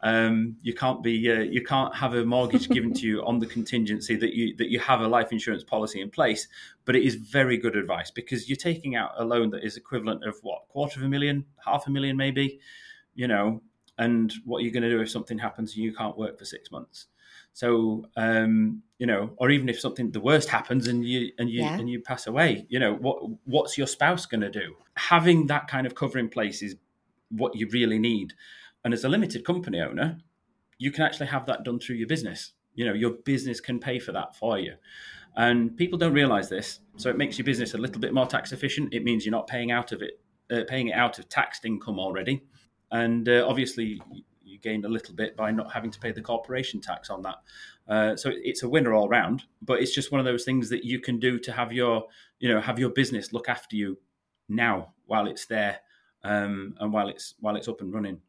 Um, 0.00 0.56
you 0.62 0.74
can't 0.74 1.02
be 1.02 1.30
uh, 1.30 1.40
you 1.40 1.64
can't 1.64 1.94
have 1.94 2.14
a 2.14 2.24
mortgage 2.24 2.68
given 2.68 2.92
to 2.94 3.06
you 3.06 3.24
on 3.24 3.40
the 3.40 3.46
contingency 3.46 4.14
that 4.14 4.32
you 4.32 4.54
that 4.56 4.70
you 4.70 4.78
have 4.78 5.00
a 5.00 5.08
life 5.08 5.32
insurance 5.32 5.64
policy 5.64 6.00
in 6.00 6.08
place. 6.08 6.46
But 6.84 6.94
it 6.94 7.02
is 7.02 7.16
very 7.16 7.56
good 7.56 7.74
advice 7.74 8.10
because 8.10 8.48
you're 8.48 8.56
taking 8.56 8.94
out 8.94 9.10
a 9.16 9.24
loan 9.24 9.50
that 9.50 9.64
is 9.64 9.76
equivalent 9.76 10.22
of 10.24 10.36
what 10.42 10.68
quarter 10.68 11.00
of 11.00 11.06
a 11.06 11.08
million, 11.08 11.44
half 11.64 11.88
a 11.88 11.90
million, 11.90 12.16
maybe. 12.16 12.60
You 13.16 13.26
know, 13.26 13.60
and 13.98 14.32
what 14.44 14.62
you're 14.62 14.72
going 14.72 14.84
to 14.84 14.90
do 14.90 15.00
if 15.00 15.10
something 15.10 15.38
happens 15.38 15.74
and 15.74 15.82
you 15.84 15.92
can't 15.92 16.16
work 16.16 16.38
for 16.38 16.44
six 16.44 16.70
months. 16.70 17.06
So 17.52 18.06
um, 18.16 18.82
you 18.98 19.06
know, 19.06 19.30
or 19.36 19.50
even 19.50 19.68
if 19.68 19.80
something 19.80 20.12
the 20.12 20.20
worst 20.20 20.48
happens 20.48 20.86
and 20.86 21.04
you 21.04 21.32
and 21.38 21.50
you 21.50 21.62
yeah. 21.62 21.76
and 21.76 21.90
you 21.90 22.00
pass 22.00 22.26
away, 22.26 22.66
you 22.68 22.78
know, 22.78 22.94
what 22.94 23.18
what's 23.44 23.76
your 23.76 23.86
spouse 23.86 24.26
going 24.26 24.42
to 24.42 24.50
do? 24.50 24.76
Having 24.94 25.48
that 25.48 25.66
kind 25.66 25.86
of 25.86 25.94
cover 25.94 26.18
in 26.18 26.28
place 26.28 26.62
is 26.62 26.76
what 27.30 27.56
you 27.56 27.68
really 27.72 27.98
need. 27.98 28.32
And 28.88 28.94
as 28.94 29.04
a 29.04 29.08
limited 29.10 29.44
company 29.44 29.82
owner, 29.82 30.16
you 30.78 30.90
can 30.90 31.02
actually 31.02 31.26
have 31.26 31.44
that 31.44 31.62
done 31.62 31.78
through 31.78 31.96
your 31.96 32.08
business. 32.08 32.52
You 32.74 32.86
know, 32.86 32.94
your 32.94 33.10
business 33.10 33.60
can 33.60 33.78
pay 33.78 33.98
for 33.98 34.12
that 34.12 34.34
for 34.34 34.58
you. 34.58 34.76
And 35.36 35.76
people 35.76 35.98
don't 35.98 36.14
realize 36.14 36.48
this. 36.48 36.80
So 36.96 37.10
it 37.10 37.18
makes 37.18 37.36
your 37.36 37.44
business 37.44 37.74
a 37.74 37.76
little 37.76 38.00
bit 38.00 38.14
more 38.14 38.24
tax 38.24 38.50
efficient. 38.50 38.94
It 38.94 39.04
means 39.04 39.26
you're 39.26 39.30
not 39.30 39.46
paying 39.46 39.70
out 39.70 39.92
of 39.92 40.00
it, 40.00 40.22
uh, 40.50 40.62
paying 40.66 40.88
it 40.88 40.94
out 40.94 41.18
of 41.18 41.28
taxed 41.28 41.66
income 41.66 41.98
already. 41.98 42.42
And 42.90 43.28
uh, 43.28 43.46
obviously, 43.46 44.00
you 44.42 44.58
gain 44.58 44.82
a 44.86 44.88
little 44.88 45.14
bit 45.14 45.36
by 45.36 45.50
not 45.50 45.70
having 45.70 45.90
to 45.90 46.00
pay 46.00 46.12
the 46.12 46.22
corporation 46.22 46.80
tax 46.80 47.10
on 47.10 47.20
that. 47.20 47.36
Uh, 47.86 48.16
so 48.16 48.30
it's 48.32 48.62
a 48.62 48.68
winner 48.70 48.94
all 48.94 49.10
round. 49.10 49.42
But 49.60 49.82
it's 49.82 49.94
just 49.94 50.10
one 50.10 50.18
of 50.18 50.24
those 50.24 50.46
things 50.46 50.70
that 50.70 50.82
you 50.82 50.98
can 50.98 51.18
do 51.18 51.38
to 51.40 51.52
have 51.52 51.74
your, 51.74 52.06
you 52.38 52.48
know, 52.48 52.62
have 52.62 52.78
your 52.78 52.88
business 52.88 53.34
look 53.34 53.50
after 53.50 53.76
you 53.76 53.98
now 54.48 54.94
while 55.04 55.26
it's 55.26 55.44
there 55.44 55.80
um, 56.24 56.74
and 56.80 56.90
while 56.90 57.10
it's 57.10 57.34
while 57.40 57.54
it's 57.54 57.68
up 57.68 57.82
and 57.82 57.92
running 57.92 58.22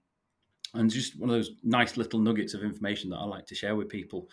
and 0.73 0.89
just 0.89 1.19
one 1.19 1.29
of 1.29 1.35
those 1.35 1.51
nice 1.63 1.97
little 1.97 2.19
nuggets 2.19 2.53
of 2.53 2.63
information 2.63 3.09
that 3.09 3.17
I 3.17 3.25
like 3.25 3.45
to 3.47 3.55
share 3.55 3.75
with 3.75 3.89
people 3.89 4.29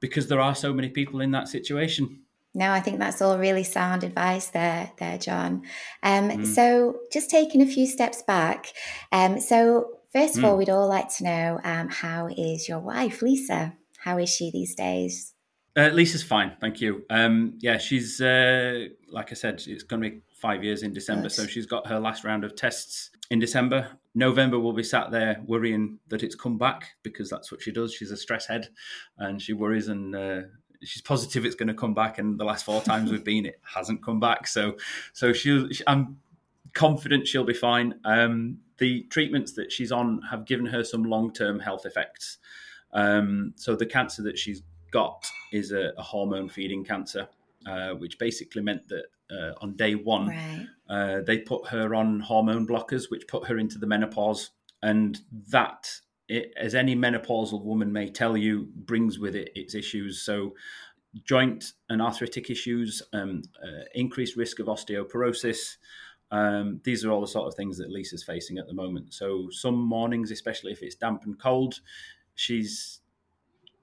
because 0.00 0.28
there 0.28 0.40
are 0.40 0.54
so 0.54 0.72
many 0.72 0.88
people 0.88 1.20
in 1.20 1.30
that 1.32 1.48
situation. 1.48 2.20
No, 2.54 2.70
I 2.72 2.80
think 2.80 2.98
that's 2.98 3.20
all 3.20 3.38
really 3.38 3.64
sound 3.64 4.02
advice 4.02 4.48
there, 4.48 4.90
there, 4.98 5.18
Jon. 5.18 5.62
Um, 6.02 6.30
mm. 6.30 6.46
So, 6.46 7.00
just 7.12 7.28
taking 7.28 7.60
a 7.60 7.66
few 7.66 7.86
steps 7.86 8.22
back. 8.22 8.72
Um, 9.12 9.40
so, 9.40 9.98
first 10.10 10.38
of 10.38 10.42
mm. 10.42 10.48
all, 10.48 10.56
we'd 10.56 10.70
all 10.70 10.88
like 10.88 11.14
to 11.16 11.24
know 11.24 11.60
um, 11.64 11.90
how 11.90 12.28
is 12.28 12.66
your 12.66 12.78
wife, 12.78 13.20
Lisa? 13.20 13.74
How 13.98 14.16
is 14.18 14.30
she 14.30 14.50
these 14.50 14.74
days? 14.74 15.34
Uh, 15.76 15.90
Lisa's 15.92 16.22
fine, 16.22 16.56
thank 16.58 16.80
you. 16.80 17.04
Um, 17.10 17.58
yeah, 17.58 17.76
she's 17.76 18.22
uh, 18.22 18.86
like 19.10 19.30
I 19.32 19.34
said, 19.34 19.62
it's 19.66 19.82
going 19.82 20.02
to 20.02 20.10
be 20.10 20.22
five 20.36 20.62
years 20.62 20.82
in 20.82 20.92
December, 20.92 21.24
Good. 21.24 21.32
so 21.32 21.46
she's 21.46 21.66
got 21.66 21.86
her 21.86 21.98
last 21.98 22.24
round 22.24 22.44
of 22.44 22.54
tests 22.54 23.10
in 23.30 23.38
December. 23.38 23.88
November 24.14 24.58
will 24.58 24.72
be 24.72 24.82
sat 24.82 25.10
there 25.10 25.42
worrying 25.46 25.98
that 26.08 26.22
it's 26.22 26.34
come 26.34 26.58
back 26.58 26.90
because 27.02 27.28
that's 27.28 27.50
what 27.50 27.62
she 27.62 27.72
does. 27.72 27.92
She's 27.92 28.10
a 28.10 28.16
stress 28.16 28.46
head, 28.46 28.68
and 29.18 29.40
she 29.40 29.52
worries 29.52 29.88
and 29.88 30.14
uh, 30.14 30.42
she's 30.82 31.02
positive 31.02 31.44
it's 31.44 31.54
going 31.54 31.68
to 31.68 31.74
come 31.74 31.94
back. 31.94 32.18
And 32.18 32.38
the 32.38 32.44
last 32.44 32.64
four 32.64 32.82
times 32.82 33.10
we've 33.10 33.24
been, 33.24 33.46
it 33.46 33.60
hasn't 33.74 34.02
come 34.02 34.20
back. 34.20 34.46
So, 34.46 34.76
so 35.12 35.32
she, 35.32 35.68
I'm 35.86 36.18
confident 36.74 37.26
she'll 37.26 37.44
be 37.44 37.54
fine. 37.54 37.94
Um, 38.04 38.58
the 38.78 39.02
treatments 39.04 39.52
that 39.52 39.72
she's 39.72 39.90
on 39.90 40.20
have 40.30 40.44
given 40.44 40.66
her 40.66 40.84
some 40.84 41.04
long 41.04 41.32
term 41.32 41.60
health 41.60 41.86
effects. 41.86 42.38
Um, 42.92 43.54
so 43.56 43.74
the 43.74 43.86
cancer 43.86 44.22
that 44.22 44.38
she's 44.38 44.62
got 44.90 45.26
is 45.52 45.72
a, 45.72 45.92
a 45.96 46.02
hormone 46.02 46.48
feeding 46.48 46.84
cancer, 46.84 47.28
uh, 47.66 47.90
which 47.90 48.18
basically 48.18 48.62
meant 48.62 48.88
that 48.88 49.06
uh, 49.30 49.52
on 49.60 49.76
day 49.76 49.94
one. 49.94 50.28
Right. 50.28 50.66
Uh, 50.88 51.20
they 51.22 51.38
put 51.38 51.68
her 51.68 51.94
on 51.94 52.20
hormone 52.20 52.66
blockers, 52.66 53.10
which 53.10 53.26
put 53.26 53.46
her 53.48 53.58
into 53.58 53.78
the 53.78 53.86
menopause, 53.86 54.50
and 54.82 55.18
that, 55.48 55.90
it, 56.28 56.52
as 56.56 56.74
any 56.74 56.94
menopausal 56.94 57.62
woman 57.62 57.92
may 57.92 58.08
tell 58.08 58.36
you, 58.36 58.68
brings 58.74 59.18
with 59.18 59.34
it 59.34 59.50
its 59.54 59.74
issues. 59.74 60.22
So, 60.22 60.54
joint 61.24 61.72
and 61.88 62.02
arthritic 62.02 62.50
issues, 62.50 63.02
um, 63.12 63.42
uh, 63.62 63.84
increased 63.94 64.36
risk 64.36 64.58
of 64.58 64.66
osteoporosis. 64.66 65.76
Um, 66.30 66.80
these 66.84 67.04
are 67.04 67.10
all 67.10 67.20
the 67.20 67.26
sort 67.26 67.46
of 67.46 67.54
things 67.54 67.78
that 67.78 67.90
Lisa's 67.90 68.24
facing 68.24 68.58
at 68.58 68.66
the 68.66 68.74
moment. 68.74 69.14
So, 69.14 69.48
some 69.50 69.76
mornings, 69.76 70.30
especially 70.30 70.72
if 70.72 70.82
it's 70.82 70.94
damp 70.94 71.22
and 71.24 71.38
cold, 71.38 71.80
she's 72.34 73.00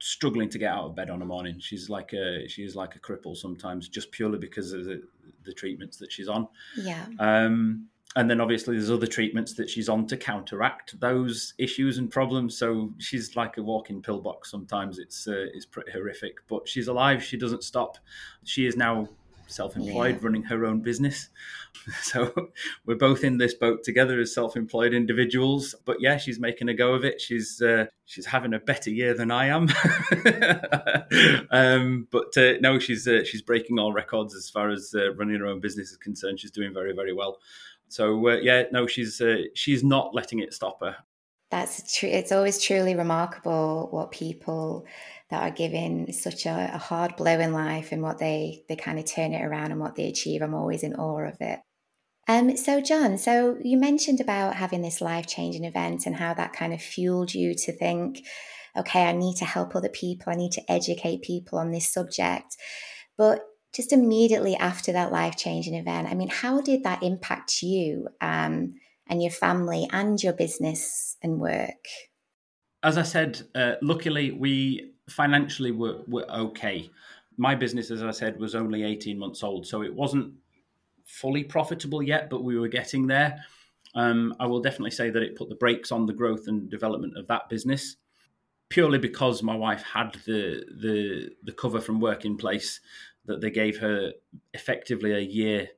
struggling 0.04 0.50
to 0.50 0.58
get 0.58 0.74
out 0.74 0.84
of 0.84 0.96
bed 0.96 1.10
on 1.10 1.22
a 1.22 1.26
morning. 1.26 1.58
She's 1.60 1.90
like 1.90 2.12
a 2.12 2.48
she 2.50 2.64
is 2.64 2.76
like 2.76 2.96
a 2.96 3.00
cripple 3.00 3.38
sometimes, 3.38 3.88
just 3.88 4.12
purely 4.12 4.38
because 4.38 4.74
of 4.74 4.84
the, 4.84 5.02
the 5.46 5.54
treatments 5.54 5.98
that 5.98 6.12
she's 6.12 6.28
on. 6.28 6.48
Yeah. 6.76 7.06
Um, 7.20 7.88
and 8.16 8.30
then 8.30 8.42
obviously 8.42 8.76
there's 8.76 8.92
other 8.92 9.08
treatments 9.08 9.54
that 9.54 9.70
she's 9.70 9.90
on 9.90 10.06
to 10.08 10.18
counteract 10.18 11.00
those 11.00 11.54
issues 11.58 11.98
and 11.98 12.12
problems. 12.12 12.58
So 12.58 12.94
she's 13.00 13.36
like 13.36 13.58
a 13.58 13.64
walking 13.64 14.02
pillbox. 14.02 14.52
Sometimes 14.52 15.00
it's 15.00 15.26
uh, 15.28 15.48
it's 15.54 15.66
pretty 15.66 15.92
horrific, 15.92 16.36
but 16.50 16.68
she's 16.68 16.90
alive. 16.90 17.24
She 17.24 17.38
doesn't 17.38 17.64
stop. 17.64 17.98
She 18.44 18.66
is 18.66 18.76
now 18.76 19.08
self-employed, 19.48 20.16
yeah. 20.16 20.22
running 20.22 20.44
her 20.44 20.66
own 20.66 20.82
business. 20.82 21.30
So 22.02 22.34
we're 22.86 22.96
both 22.96 23.26
in 23.26 23.40
this 23.40 23.54
boat 23.56 23.84
together 23.84 24.18
as 24.22 24.34
self-employed 24.34 24.94
individuals. 24.94 25.76
But 25.84 25.98
yeah, 26.00 26.18
she's 26.18 26.40
making 26.40 26.70
a 26.70 26.74
go 26.74 26.94
of 26.94 27.04
it. 27.04 27.20
She's 27.20 27.62
uh, 27.62 27.88
she's 28.06 28.26
having 28.26 28.54
a 28.54 28.60
better 28.60 28.90
year 28.90 29.14
than 29.14 29.32
I 29.32 29.48
am. 29.48 29.68
um, 31.52 32.08
but 32.10 32.38
uh, 32.38 32.54
no, 32.62 32.80
she's 32.80 33.06
uh, 33.06 33.26
she's 33.26 33.42
breaking 33.42 33.80
all 33.80 33.92
records 33.92 34.34
as 34.34 34.50
far 34.50 34.70
as 34.70 34.94
uh, 34.96 35.14
running 35.16 35.38
her 35.40 35.48
own 35.48 35.60
business 35.60 35.92
is 35.92 35.98
concerned. 35.98 36.40
She's 36.40 36.52
doing 36.52 36.74
very 36.74 36.94
very 36.94 37.12
well. 37.12 37.40
So 37.90 38.30
uh, 38.30 38.36
yeah, 38.36 38.64
no, 38.72 38.88
she's 38.88 39.20
uh, 39.20 39.44
she's 39.54 39.84
not 39.84 40.16
letting 40.16 40.40
it 40.40 40.54
stop 40.54 40.80
her. 40.80 40.96
That's 41.52 41.96
true. 41.96 42.10
It's 42.10 42.32
always 42.32 42.60
truly 42.60 42.96
remarkable 42.96 43.90
what 43.92 44.12
people 44.12 44.88
that 45.34 45.42
are 45.42 45.56
given 45.56 46.14
such 46.14 46.46
a, 46.46 46.70
a, 46.74 46.78
hard 46.78 47.16
blow 47.16 47.40
in 47.40 47.52
life 47.54 47.92
and 47.92 48.04
what 48.04 48.20
they 48.20 48.64
they 48.70 48.76
kind 48.76 49.00
of 49.00 49.06
turn 49.06 49.34
it 49.34 49.44
around 49.44 49.72
and 49.72 49.80
what 49.80 49.96
they 49.96 50.08
achieve. 50.08 50.44
I'm 50.44 50.54
always 50.54 50.84
in 50.84 50.94
awe 50.94 51.28
of 51.28 51.38
it. 51.40 51.60
Um, 52.28 52.56
so 52.56 52.80
Jon, 52.80 53.18
so 53.18 53.58
you 53.64 53.78
mentioned 53.78 54.22
about 54.22 54.56
having 54.56 54.84
this 54.84 55.02
life 55.02 55.26
changing 55.26 55.66
event 55.66 56.06
and 56.06 56.16
how 56.16 56.36
that 56.36 56.54
kind 56.54 56.72
of 56.72 56.82
fueled 56.82 57.34
you 57.34 57.56
to 57.56 57.74
think, 57.74 58.22
okay, 58.78 59.06
I 59.06 59.12
need 59.12 59.38
to 59.38 59.46
help 59.46 59.76
other 59.76 59.90
people. 59.90 60.32
I 60.32 60.36
need 60.36 60.52
to 60.54 60.72
educate 60.72 61.24
people 61.24 61.58
on 61.58 61.72
this 61.72 61.92
subject. 61.92 62.56
But 63.18 63.42
just 63.74 63.92
immediately 63.92 64.56
after 64.56 64.92
that 64.92 65.12
life 65.12 65.36
changing 65.36 65.74
event, 65.74 66.08
I 66.08 66.14
mean, 66.14 66.30
how 66.30 66.62
did 66.62 66.84
that 66.84 67.02
impact 67.02 67.64
you? 67.64 68.08
Um, 68.22 68.76
and 69.08 69.22
your 69.22 69.32
family 69.32 69.88
and 69.92 70.22
your 70.22 70.34
business 70.34 71.18
and 71.22 71.40
work? 71.40 71.86
As 72.82 72.98
I 72.98 73.04
said, 73.04 73.42
uh, 73.56 73.74
luckily 73.82 74.32
we 74.32 74.93
financially 75.10 75.72
were, 75.72 76.00
were 76.08 76.30
okay. 76.32 76.90
My 77.38 77.56
business, 77.56 77.92
as 77.92 78.04
I 78.04 78.12
said, 78.12 78.40
was 78.40 78.56
only 78.56 78.84
18 78.84 79.18
months 79.18 79.44
old, 79.44 79.66
so 79.66 79.82
it 79.82 79.94
wasn't 79.94 80.34
fully 81.06 81.44
profitable 81.44 82.02
yet, 82.02 82.30
but 82.30 82.44
we 82.44 82.58
were 82.58 82.68
getting 82.68 83.08
there. 83.08 83.44
Um, 83.96 84.36
I 84.40 84.48
will 84.48 84.62
definitely 84.62 84.92
say 84.92 85.10
that 85.10 85.22
it 85.22 85.36
put 85.36 85.50
the 85.50 85.56
brakes 85.56 85.92
on 85.92 86.06
the 86.06 86.14
growth 86.14 86.48
and 86.48 86.70
development 86.70 87.18
of 87.18 87.28
that 87.28 87.50
business, 87.50 87.98
purely 88.70 88.98
because 88.98 89.44
my 89.44 89.56
wife 89.56 89.84
had 89.84 90.14
the 90.26 90.64
the 90.82 91.30
the 91.44 91.52
cover 91.52 91.80
from 91.80 92.00
work 92.00 92.26
in 92.26 92.38
place 92.38 92.80
that 93.26 93.42
they 93.42 93.52
gave 93.52 93.78
her 93.80 94.12
effectively 94.54 95.14
a 95.14 95.20
year 95.20 95.70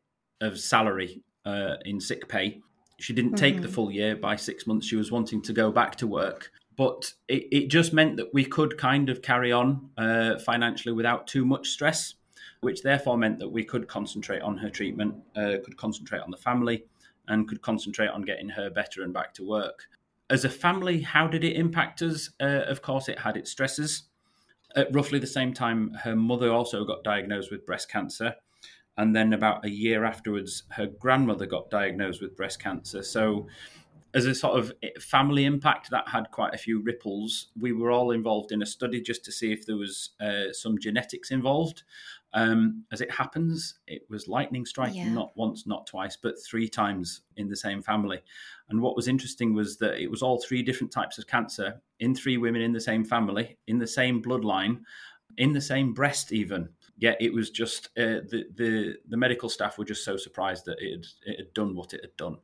of 0.42 0.60
salary 0.60 1.22
uh, 1.46 1.76
in 1.86 2.00
sick 2.00 2.28
pay, 2.28 2.62
she 3.00 3.14
didn't 3.14 3.36
take 3.36 3.56
mm-hmm. 3.56 3.64
the 3.64 3.70
full 3.70 3.92
year 3.92 4.16
by 4.16 4.36
six 4.36 4.66
months. 4.66 4.88
She 4.88 4.96
was 4.96 5.12
wanting 5.12 5.42
to 5.44 5.54
go 5.54 5.72
back 5.72 5.96
to 5.98 6.08
work. 6.08 6.52
But 6.78 7.14
it, 7.28 7.48
it 7.52 7.68
just 7.68 7.94
meant 7.94 8.18
that 8.18 8.34
we 8.34 8.46
could 8.46 8.78
kind 8.78 9.10
of 9.10 9.22
carry 9.22 9.52
on 9.52 9.90
uh, 9.98 10.40
financially 10.40 10.94
without 10.94 11.28
too 11.28 11.46
much 11.46 11.70
stress, 11.70 12.16
which 12.62 12.84
therefore 12.84 13.18
meant 13.18 13.40
that 13.40 13.50
we 13.50 13.64
could 13.64 13.88
concentrate 13.88 14.42
on 14.42 14.58
her 14.58 14.70
treatment, 14.70 15.16
uh, 15.36 15.58
could 15.64 15.78
concentrate 15.78 16.20
on 16.20 16.32
the 16.32 16.38
family, 16.38 16.86
and 17.28 17.48
could 17.48 17.62
concentrate 17.62 18.10
on 18.10 18.22
getting 18.22 18.50
her 18.50 18.70
better 18.70 19.04
and 19.04 19.14
back 19.14 19.34
to 19.36 19.48
work. 19.48 19.88
As 20.30 20.44
a 20.44 20.50
family, 20.50 21.02
how 21.02 21.28
did 21.28 21.44
it 21.44 21.56
impact 21.56 22.02
us? 22.02 22.30
Uh, 22.42 22.64
of 22.68 22.82
course, 22.82 23.08
it 23.10 23.20
had 23.20 23.38
its 23.38 23.52
stresses. 23.52 24.04
At 24.76 24.94
roughly 24.94 25.20
the 25.20 25.28
same 25.28 25.54
time, 25.54 25.94
her 26.04 26.16
mother 26.16 26.52
also 26.52 26.84
got 26.84 27.04
diagnosed 27.04 27.52
with 27.52 27.66
breast 27.66 27.90
cancer 27.90 28.36
and 28.98 29.16
then 29.16 29.34
about 29.34 29.66
a 29.66 29.70
year 29.70 30.06
afterwards, 30.06 30.64
her 30.70 30.88
grandmother 30.88 31.46
got 31.46 31.70
diagnosed 31.70 32.22
with 32.22 32.36
breast 32.36 32.62
cancer. 32.62 33.04
So, 33.04 33.48
as 34.16 34.26
a 34.26 34.34
sort 34.34 34.58
of 34.58 34.74
family 35.00 35.44
impact, 35.44 35.90
that 35.92 36.08
had 36.08 36.32
quite 36.32 36.54
a 36.54 36.58
few 36.58 36.82
ripples. 36.82 37.48
We 37.60 37.74
were 37.74 37.92
all 37.92 38.12
involved 38.12 38.54
in 38.54 38.62
a 38.62 38.66
study 38.66 39.02
just 39.02 39.26
to 39.26 39.32
see 39.32 39.52
if 39.52 39.66
there 39.66 39.76
was 39.76 40.12
uh, 40.22 40.54
some 40.54 40.80
genetics 40.80 41.32
involved. 41.32 41.84
Um, 42.34 42.86
as 42.92 43.02
it 43.02 43.12
happens, 43.12 43.76
it 43.88 44.04
was 44.10 44.28
lightning 44.28 44.66
striking 44.66 45.08
yeah. 45.08 45.14
not 45.14 45.34
once, 45.36 45.68
not 45.68 45.86
twice, 45.86 46.18
but 46.18 46.42
three 46.42 46.70
times 46.70 47.22
in 47.36 47.50
the 47.50 47.56
same 47.56 47.82
family. 47.82 48.22
And 48.70 48.82
what 48.82 48.96
was 48.96 49.08
interesting 49.08 49.54
was 49.54 49.78
that 49.78 50.02
it 50.02 50.10
was 50.10 50.22
all 50.22 50.42
three 50.42 50.64
different 50.64 50.92
types 50.92 51.18
of 51.18 51.28
cancer 51.28 51.82
in 52.00 52.16
three 52.16 52.38
women 52.38 52.62
in 52.62 52.74
the 52.74 52.82
same 52.82 53.04
family, 53.04 53.58
in 53.68 53.80
the 53.80 53.88
same 53.88 54.22
bloodline, 54.22 54.80
in 55.38 55.52
the 55.52 55.62
same 55.62 55.94
breast, 55.94 56.32
even 56.32 56.70
yeah, 56.98 57.16
it 57.20 57.34
was 57.34 57.50
just 57.50 57.88
uh, 57.98 58.24
the 58.30 58.46
the 58.56 58.96
the 59.10 59.18
medical 59.18 59.50
staff 59.50 59.78
were 59.78 59.86
just 59.86 60.06
so 60.06 60.16
surprised 60.16 60.66
that 60.66 60.78
it 60.80 60.92
had, 60.92 61.06
it 61.24 61.40
had 61.40 61.54
done 61.54 61.76
what 61.76 61.94
it 61.94 62.02
had 62.02 62.16
done, 62.16 62.38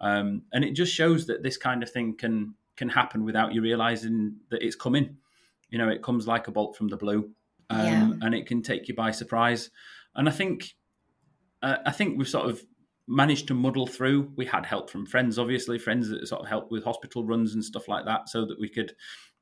um, 0.00 0.42
and 0.52 0.64
it 0.64 0.72
just 0.72 0.94
shows 0.94 1.26
that 1.26 1.42
this 1.42 1.56
kind 1.56 1.82
of 1.82 1.90
thing 1.90 2.16
can 2.16 2.54
can 2.76 2.88
happen 2.88 3.24
without 3.24 3.54
you 3.54 3.62
realizing 3.62 4.36
that 4.50 4.62
it's 4.62 4.76
coming. 4.76 5.16
You 5.70 5.78
know, 5.78 5.88
it 5.88 6.02
comes 6.02 6.26
like 6.26 6.48
a 6.48 6.52
bolt 6.52 6.76
from 6.76 6.88
the 6.88 6.96
blue, 6.96 7.30
um, 7.70 7.86
yeah. 7.86 8.26
and 8.26 8.34
it 8.34 8.46
can 8.46 8.62
take 8.62 8.88
you 8.88 8.94
by 8.94 9.10
surprise. 9.10 9.70
And 10.14 10.28
I 10.28 10.32
think 10.32 10.74
uh, 11.62 11.78
I 11.84 11.92
think 11.92 12.18
we've 12.18 12.28
sort 12.28 12.48
of 12.48 12.62
managed 13.08 13.48
to 13.48 13.54
muddle 13.54 13.86
through. 13.86 14.32
We 14.36 14.46
had 14.46 14.66
help 14.66 14.90
from 14.90 15.06
friends, 15.06 15.38
obviously, 15.38 15.78
friends 15.78 16.08
that 16.08 16.26
sort 16.26 16.42
of 16.42 16.48
helped 16.48 16.70
with 16.70 16.84
hospital 16.84 17.24
runs 17.24 17.54
and 17.54 17.64
stuff 17.64 17.88
like 17.88 18.04
that, 18.04 18.28
so 18.28 18.44
that 18.44 18.60
we 18.60 18.68
could, 18.68 18.92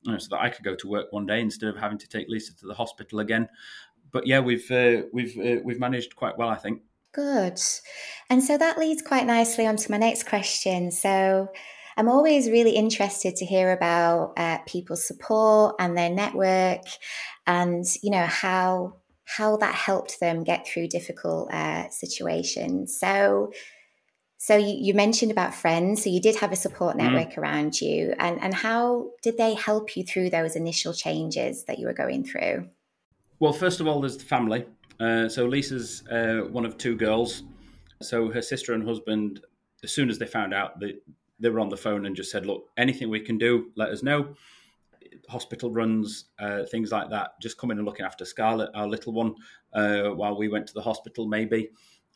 you 0.03 0.13
know, 0.13 0.19
so 0.19 0.29
that 0.31 0.43
I 0.43 0.51
could 0.51 0.65
go 0.65 0.77
to 0.77 0.89
work 0.89 1.13
one 1.13 1.27
day 1.27 1.41
instead 1.41 1.69
of 1.69 1.77
having 1.77 1.99
to 1.99 2.09
take 2.09 2.29
Lisa 2.29 2.57
to 2.57 2.67
the 2.67 2.75
hospital 2.75 3.21
again 3.21 3.49
but 4.15 4.29
yeah, 4.29 4.39
we've 4.39 4.71
uh, 4.71 5.03
we've 5.13 5.37
uh, 5.37 5.61
we've 5.65 5.81
managed 5.81 6.15
quite 6.15 6.39
well, 6.39 6.49
I 6.49 6.55
think. 6.55 6.81
Good, 7.15 7.61
and 8.29 8.43
so 8.43 8.59
that 8.59 8.79
leads 8.79 9.03
quite 9.03 9.27
nicely 9.27 9.67
onto 9.67 9.91
my 9.91 9.99
next 9.99 10.27
question. 10.27 10.91
So. 10.91 11.49
I'm 11.97 12.09
always 12.09 12.51
really 12.51 12.73
interested 12.73 13.37
to 13.37 13.45
hear 13.45 13.71
about 13.71 14.33
uh, 14.37 14.59
people's 14.67 15.07
support 15.07 15.77
and 15.79 15.97
their 15.97 16.11
network, 16.11 16.83
and 17.47 17.85
you 18.03 18.11
know 18.11 18.27
how 18.27 18.97
how 19.25 19.57
that 19.57 19.75
helped 19.75 20.21
them 20.21 20.45
get 20.45 20.67
through 20.67 20.89
difficult 20.89 21.53
uh, 21.53 21.89
situations. 21.91 22.99
So, 22.99 23.53
so 24.37 24.57
you, 24.57 24.77
you, 24.79 24.95
mentioned 24.95 25.31
about 25.31 25.55
friends. 25.55 26.05
So 26.05 26.11
you 26.11 26.21
did 26.21 26.37
have 26.37 26.53
a 26.53 26.57
support 26.57 26.97
mm. 26.97 26.99
network 26.99 27.35
mm. 27.35 27.39
around 27.39 27.81
you, 27.81 28.15
and 28.19 28.41
and 28.43 28.55
how 28.55 29.11
did 29.23 29.39
they 29.39 29.55
help 29.55 29.97
you 29.97 30.05
through 30.05 30.31
those 30.31 30.57
initial 30.57 30.93
changes 30.93 31.65
that 31.65 31.79
you 31.79 31.87
were 31.87 31.95
going 31.95 32.25
through? 32.25 32.69
Well, 33.39 33.53
first 33.53 33.81
of 33.81 33.87
all, 33.87 34.01
there's 34.01 34.17
the 34.17 34.25
family. 34.25 34.67
Uh, 35.01 35.29
so 35.29 35.47
Lisa's 35.47 36.07
uh, 36.09 36.43
one 36.51 36.65
of 36.65 36.79
two 36.79 36.97
girls. 36.97 37.43
So 38.03 38.31
her 38.31 38.43
sister 38.43 38.75
and 38.75 38.87
husband, 38.87 39.41
as 39.83 39.93
soon 39.93 40.11
as 40.11 40.19
they 40.19 40.27
found 40.27 40.53
out, 40.55 40.81
they, 40.81 40.95
they 41.41 41.49
were 41.49 41.61
on 41.61 41.69
the 41.69 41.77
phone 41.77 42.07
and 42.07 42.15
just 42.15 42.31
said, 42.31 42.47
"Look, 42.47 42.69
anything 42.77 43.11
we 43.11 43.21
can 43.21 43.39
do, 43.39 43.71
let 43.77 43.91
us 43.91 44.03
know." 44.03 44.35
Hospital 45.29 45.71
runs, 45.71 46.27
uh, 46.39 46.65
things 46.65 46.93
like 46.93 47.11
that. 47.11 47.41
Just 47.41 47.59
coming 47.59 47.79
and 47.79 47.87
looking 47.87 48.07
after 48.07 48.25
Scarlett, 48.25 48.71
our 48.75 48.87
little 48.87 49.13
one, 49.13 49.35
uh, 49.73 50.11
while 50.11 50.37
we 50.37 50.49
went 50.49 50.67
to 50.69 50.75
the 50.75 50.83
hospital, 50.83 51.27
maybe. 51.27 51.71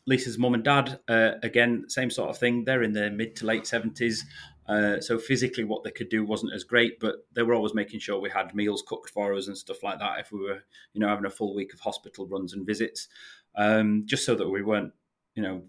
Lisa's 0.05 0.37
mum 0.37 0.55
and 0.55 0.63
dad, 0.63 0.99
uh, 1.07 1.31
again, 1.43 1.85
same 1.87 2.09
sort 2.09 2.29
of 2.29 2.37
thing. 2.37 2.65
They're 2.65 2.83
in 2.83 2.93
their 2.93 3.11
mid 3.11 3.35
to 3.37 3.45
late 3.45 3.67
seventies. 3.67 4.25
Uh, 4.69 5.01
so 5.01 5.17
physically, 5.17 5.63
what 5.63 5.83
they 5.83 5.89
could 5.89 6.09
do 6.09 6.23
wasn't 6.23 6.53
as 6.53 6.63
great, 6.63 6.99
but 6.99 7.25
they 7.33 7.41
were 7.41 7.55
always 7.55 7.73
making 7.73 7.99
sure 7.99 8.19
we 8.19 8.29
had 8.29 8.53
meals 8.53 8.83
cooked 8.85 9.09
for 9.09 9.33
us 9.33 9.47
and 9.47 9.57
stuff 9.57 9.81
like 9.81 9.97
that. 9.97 10.19
If 10.19 10.31
we 10.31 10.41
were, 10.41 10.63
you 10.93 11.01
know, 11.01 11.07
having 11.07 11.25
a 11.25 11.29
full 11.29 11.55
week 11.55 11.73
of 11.73 11.79
hospital 11.79 12.27
runs 12.27 12.53
and 12.53 12.67
visits, 12.67 13.07
um, 13.55 14.03
just 14.05 14.25
so 14.25 14.35
that 14.35 14.47
we 14.47 14.61
weren't, 14.61 14.93
you 15.33 15.41
know, 15.41 15.63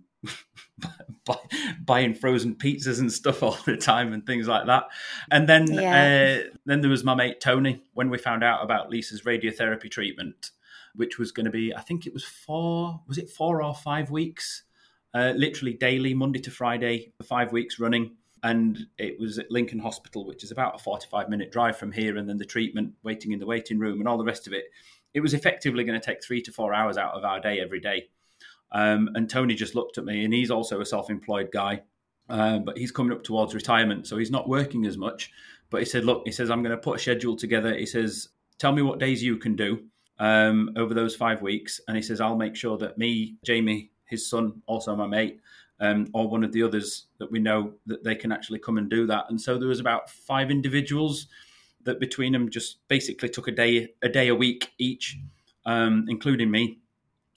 buying 1.87 2.13
frozen 2.13 2.55
pizzas 2.55 3.01
and 3.01 3.11
stuff 3.11 3.43
all 3.43 3.57
the 3.65 3.79
time 3.79 4.13
and 4.13 4.27
things 4.27 4.47
like 4.47 4.67
that. 4.67 4.85
And 5.31 5.49
then, 5.49 5.73
yeah. 5.73 6.43
uh, 6.45 6.57
then 6.67 6.83
there 6.83 6.91
was 6.91 7.03
my 7.03 7.15
mate 7.15 7.41
Tony. 7.41 7.83
When 7.95 8.11
we 8.11 8.19
found 8.19 8.45
out 8.45 8.63
about 8.63 8.91
Lisa's 8.91 9.23
radiotherapy 9.23 9.91
treatment, 9.91 10.51
which 10.95 11.19
was 11.19 11.33
going 11.33 11.47
to 11.47 11.51
be, 11.51 11.75
I 11.75 11.81
think 11.81 12.07
it 12.07 12.13
was 12.13 12.25
four, 12.25 13.01
was 13.09 13.17
it 13.17 13.31
four 13.31 13.63
or 13.63 13.75
five 13.75 14.11
weeks? 14.11 14.65
Uh, 15.15 15.33
literally 15.35 15.73
daily, 15.73 16.13
Monday 16.13 16.39
to 16.41 16.51
Friday, 16.51 17.13
for 17.17 17.25
five 17.25 17.51
weeks 17.51 17.81
running 17.81 18.17
and 18.43 18.87
it 18.99 19.19
was 19.19 19.39
at 19.39 19.51
Lincoln 19.51 19.79
Hospital, 19.79 20.25
which 20.25 20.45
is 20.45 20.51
about 20.51 20.75
a 20.75 20.79
45 20.79 21.29
minute 21.29 21.53
drive 21.53 21.77
from 21.77 21.93
here, 21.93 22.17
and 22.17 22.29
then 22.29 22.39
the 22.39 22.45
treatment, 22.45 22.95
waiting 23.03 23.33
in 23.33 23.39
the 23.39 23.47
waiting 23.47 23.79
room, 23.79 23.99
and 23.99 24.09
all 24.09 24.19
the 24.19 24.25
rest 24.25 24.47
of 24.47 24.53
it. 24.53 24.65
It 25.13 25.21
was 25.21 25.35
effectively 25.35 25.85
going 25.85 26.01
to 26.01 26.05
take 26.05 26.23
three 26.23 26.41
to 26.43 26.53
four 26.53 26.73
hours 26.73 26.97
out 26.97 27.15
of 27.15 27.25
our 27.25 27.41
day 27.41 27.61
every 27.61 27.81
day. 27.81 28.09
Um, 28.73 29.11
and 29.15 29.29
Tony 29.29 29.55
just 29.55 29.75
looked 29.75 29.99
at 29.99 30.05
me, 30.05 30.25
and 30.25 30.33
he's 30.33 30.51
also 30.51 30.81
a 30.81 30.87
self-employed 30.87 31.51
guy, 31.53 31.83
um, 32.29 32.65
but 32.65 32.79
he's 32.79 32.93
coming 32.93 33.13
up 33.13 33.25
towards 33.25 33.55
retirement, 33.55 34.07
so 34.07 34.17
he's 34.17 34.31
not 34.31 34.49
working 34.49 34.87
as 34.87 34.97
much. 34.97 35.31
But 35.71 35.81
he 35.81 35.87
said, 35.87 36.05
"Look," 36.05 36.23
he 36.25 36.33
says, 36.33 36.51
"I'm 36.51 36.63
going 36.63 36.77
to 36.77 36.83
put 36.83 36.97
a 36.97 37.01
schedule 37.01 37.37
together." 37.37 37.75
He 37.75 37.87
says, 37.87 38.29
"Tell 38.59 38.73
me 38.73 38.83
what 38.83 38.99
days 38.99 39.23
you 39.23 39.37
can 39.37 39.57
do 39.57 39.85
um, 40.19 40.71
over 40.77 40.95
those 40.95 41.17
five 41.17 41.43
weeks," 41.43 41.81
and 41.89 41.97
he 41.97 42.03
says, 42.03 42.21
"I'll 42.21 42.37
make 42.37 42.57
sure 42.57 42.79
that 42.79 42.99
me, 42.99 43.37
Jamie, 43.45 43.91
his 44.07 44.29
son, 44.29 44.63
also 44.67 44.95
my 44.95 45.07
mate, 45.07 45.41
um, 45.81 46.09
or 46.13 46.29
one 46.29 46.45
of 46.45 46.53
the 46.53 46.63
others 46.63 47.07
that 47.19 47.31
we 47.31 47.39
know 47.39 47.73
that 47.87 48.05
they 48.05 48.15
can 48.15 48.33
actually 48.33 48.59
come 48.59 48.79
and 48.79 48.89
do 48.91 49.07
that." 49.07 49.27
And 49.29 49.41
so 49.41 49.59
there 49.59 49.69
was 49.69 49.81
about 49.81 50.11
five 50.11 50.51
individuals 50.51 51.27
that 51.85 52.01
between 52.01 52.33
them 52.33 52.51
just 52.51 52.87
basically 52.89 53.29
took 53.29 53.49
a 53.49 53.53
day 53.53 53.95
a 54.03 54.09
day 54.09 54.29
a 54.29 54.35
week 54.35 54.71
each, 54.79 55.19
um, 55.67 56.07
including 56.09 56.51
me, 56.51 56.79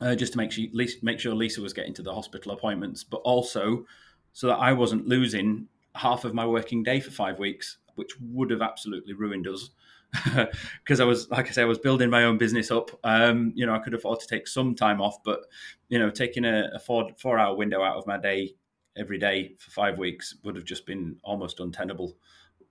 uh, 0.01 0.15
just 0.15 0.33
to 0.33 0.37
make 0.37 0.51
sure 0.51 0.65
make 1.01 1.19
sure 1.19 1.33
Lisa 1.33 1.61
was 1.61 1.73
getting 1.73 1.93
to 1.93 2.03
the 2.03 2.13
hospital 2.13 2.51
appointments, 2.51 3.03
but 3.03 3.17
also 3.17 3.85
so 4.33 4.47
that 4.47 4.57
I 4.57 4.73
wasn't 4.73 5.07
losing 5.07 5.67
half 5.95 6.25
of 6.25 6.33
my 6.33 6.45
working 6.45 6.83
day 6.83 6.99
for 6.99 7.11
five 7.11 7.39
weeks, 7.39 7.77
which 7.95 8.11
would 8.19 8.49
have 8.49 8.61
absolutely 8.61 9.13
ruined 9.13 9.47
us. 9.47 9.69
Because 10.83 10.99
I 10.99 11.05
was, 11.05 11.29
like 11.29 11.47
I 11.47 11.51
said, 11.51 11.63
I 11.63 11.65
was 11.65 11.79
building 11.79 12.09
my 12.09 12.23
own 12.23 12.37
business 12.37 12.71
up. 12.71 12.91
Um, 13.03 13.51
you 13.55 13.65
know, 13.65 13.73
I 13.73 13.79
could 13.79 13.93
afford 13.93 14.19
to 14.19 14.27
take 14.27 14.47
some 14.47 14.75
time 14.75 15.01
off, 15.01 15.23
but 15.23 15.41
you 15.89 15.97
know, 15.99 16.09
taking 16.09 16.45
a, 16.45 16.69
a 16.73 16.79
four 16.79 17.09
four 17.17 17.39
hour 17.39 17.55
window 17.55 17.81
out 17.81 17.97
of 17.97 18.07
my 18.07 18.17
day 18.17 18.55
every 18.95 19.17
day 19.17 19.55
for 19.59 19.71
five 19.71 19.97
weeks 19.97 20.35
would 20.43 20.55
have 20.55 20.65
just 20.65 20.85
been 20.85 21.15
almost 21.23 21.59
untenable. 21.59 22.15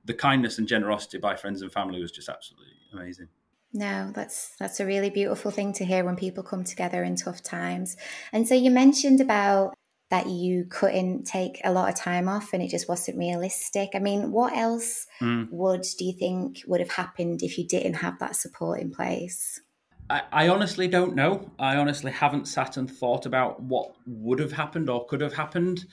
The 0.04 0.14
kindness 0.14 0.58
and 0.58 0.68
generosity 0.68 1.18
by 1.18 1.36
friends 1.36 1.62
and 1.62 1.72
family 1.72 2.00
was 2.00 2.12
just 2.12 2.28
absolutely 2.28 2.72
amazing. 2.92 3.28
No, 3.72 4.12
that's 4.14 4.54
that's 4.58 4.80
a 4.80 4.86
really 4.86 5.10
beautiful 5.10 5.50
thing 5.50 5.72
to 5.74 5.84
hear 5.84 6.04
when 6.04 6.16
people 6.16 6.42
come 6.42 6.64
together 6.64 7.02
in 7.02 7.16
tough 7.16 7.42
times. 7.42 7.96
And 8.32 8.46
so 8.46 8.54
you 8.54 8.70
mentioned 8.70 9.20
about 9.20 9.74
that 10.12 10.28
you 10.28 10.66
couldn't 10.68 11.24
take 11.24 11.58
a 11.64 11.72
lot 11.72 11.88
of 11.88 11.94
time 11.94 12.28
off 12.28 12.52
and 12.52 12.62
it 12.62 12.68
just 12.68 12.86
wasn't 12.86 13.16
realistic. 13.16 13.92
I 13.94 13.98
mean, 13.98 14.30
what 14.30 14.54
else 14.54 15.06
mm. 15.22 15.48
would 15.50 15.86
do 15.98 16.04
you 16.04 16.12
think 16.12 16.58
would 16.66 16.80
have 16.80 16.90
happened 16.90 17.42
if 17.42 17.56
you 17.56 17.66
didn't 17.66 17.94
have 17.94 18.18
that 18.18 18.36
support 18.36 18.80
in 18.80 18.90
place? 18.90 19.62
I, 20.10 20.22
I 20.30 20.48
honestly 20.48 20.86
don't 20.86 21.14
know. 21.14 21.50
I 21.58 21.76
honestly 21.76 22.12
haven't 22.12 22.46
sat 22.46 22.76
and 22.76 22.90
thought 22.90 23.24
about 23.24 23.62
what 23.62 23.94
would 24.06 24.38
have 24.38 24.52
happened 24.52 24.90
or 24.90 25.06
could 25.06 25.22
have 25.22 25.32
happened. 25.32 25.86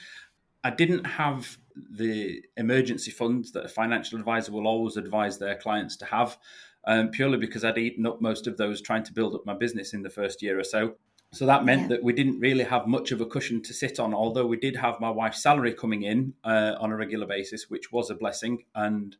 I 0.66 0.72
didn't 0.72 1.06
have 1.06 1.58
the 1.90 2.44
emergency 2.58 3.12
funds 3.12 3.54
that 3.54 3.64
a 3.64 3.70
financial 3.70 4.20
advisor 4.20 4.52
will 4.52 4.68
always 4.68 4.98
advise 4.98 5.38
their 5.38 5.56
clients 5.56 5.96
to 5.96 6.06
have, 6.06 6.38
um, 6.86 7.08
purely 7.08 7.38
because 7.38 7.64
I'd 7.64 7.78
eaten 7.78 8.06
up 8.06 8.22
most 8.22 8.48
of 8.48 8.58
those 8.58 8.82
trying 8.82 9.04
to 9.04 9.14
build 9.14 9.34
up 9.34 9.46
my 9.46 9.54
business 9.54 9.94
in 9.94 10.04
the 10.04 10.10
first 10.10 10.42
year 10.42 10.60
or 10.60 10.66
so. 10.66 10.96
So 11.32 11.46
that 11.46 11.64
meant 11.64 11.84
yeah. 11.84 11.88
that 11.90 12.04
we 12.04 12.14
didn't 12.14 12.40
really 12.40 12.64
have 12.64 12.88
much 12.88 13.12
of 13.12 13.22
a 13.22 13.26
cushion 13.26 13.62
to 13.64 13.74
sit 13.74 14.00
on, 14.00 14.14
although 14.14 14.48
we 14.48 14.58
did 14.58 14.76
have 14.76 15.00
my 15.00 15.12
wife's 15.12 15.44
salary 15.44 15.74
coming 15.74 16.04
in 16.04 16.34
uh, 16.44 16.76
on 16.80 16.92
a 16.92 16.96
regular 16.96 17.28
basis, 17.28 17.70
which 17.70 17.92
was 17.92 18.10
a 18.10 18.16
blessing. 18.16 18.64
And 18.74 19.16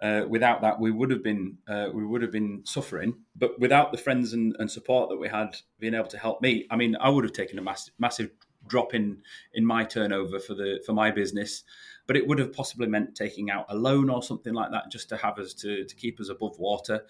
uh, 0.00 0.22
without 0.28 0.60
that, 0.60 0.78
we 0.78 0.90
would 0.90 1.10
have 1.10 1.22
been 1.22 1.58
uh, 1.66 1.88
we 1.92 2.04
would 2.04 2.22
have 2.22 2.30
been 2.30 2.62
suffering. 2.64 3.14
But 3.34 3.58
without 3.58 3.92
the 3.92 3.98
friends 3.98 4.32
and, 4.34 4.54
and, 4.58 4.70
support 4.70 5.08
that 5.08 5.16
we 5.16 5.28
had 5.28 5.56
being 5.80 5.94
able 5.94 6.08
to 6.08 6.18
help 6.18 6.42
me, 6.42 6.66
I 6.70 6.76
mean, 6.76 6.96
I 7.00 7.08
would 7.08 7.24
have 7.24 7.32
taken 7.32 7.58
a 7.58 7.62
massive 7.62 7.94
massive 7.98 8.30
drop 8.66 8.94
in 8.94 9.22
in 9.54 9.64
my 9.64 9.84
turnover 9.84 10.38
for 10.38 10.54
the 10.54 10.80
for 10.84 10.92
my 10.92 11.10
business. 11.10 11.64
But 12.06 12.16
it 12.16 12.26
would 12.26 12.38
have 12.38 12.52
possibly 12.52 12.86
meant 12.86 13.14
taking 13.14 13.50
out 13.50 13.66
a 13.68 13.74
loan 13.74 14.10
or 14.10 14.22
something 14.22 14.54
like 14.54 14.70
that 14.70 14.90
just 14.90 15.08
to 15.08 15.16
have 15.16 15.38
us 15.38 15.54
to 15.54 15.84
to 15.84 15.96
keep 15.96 16.20
us 16.20 16.28
above 16.28 16.58
water. 16.58 17.04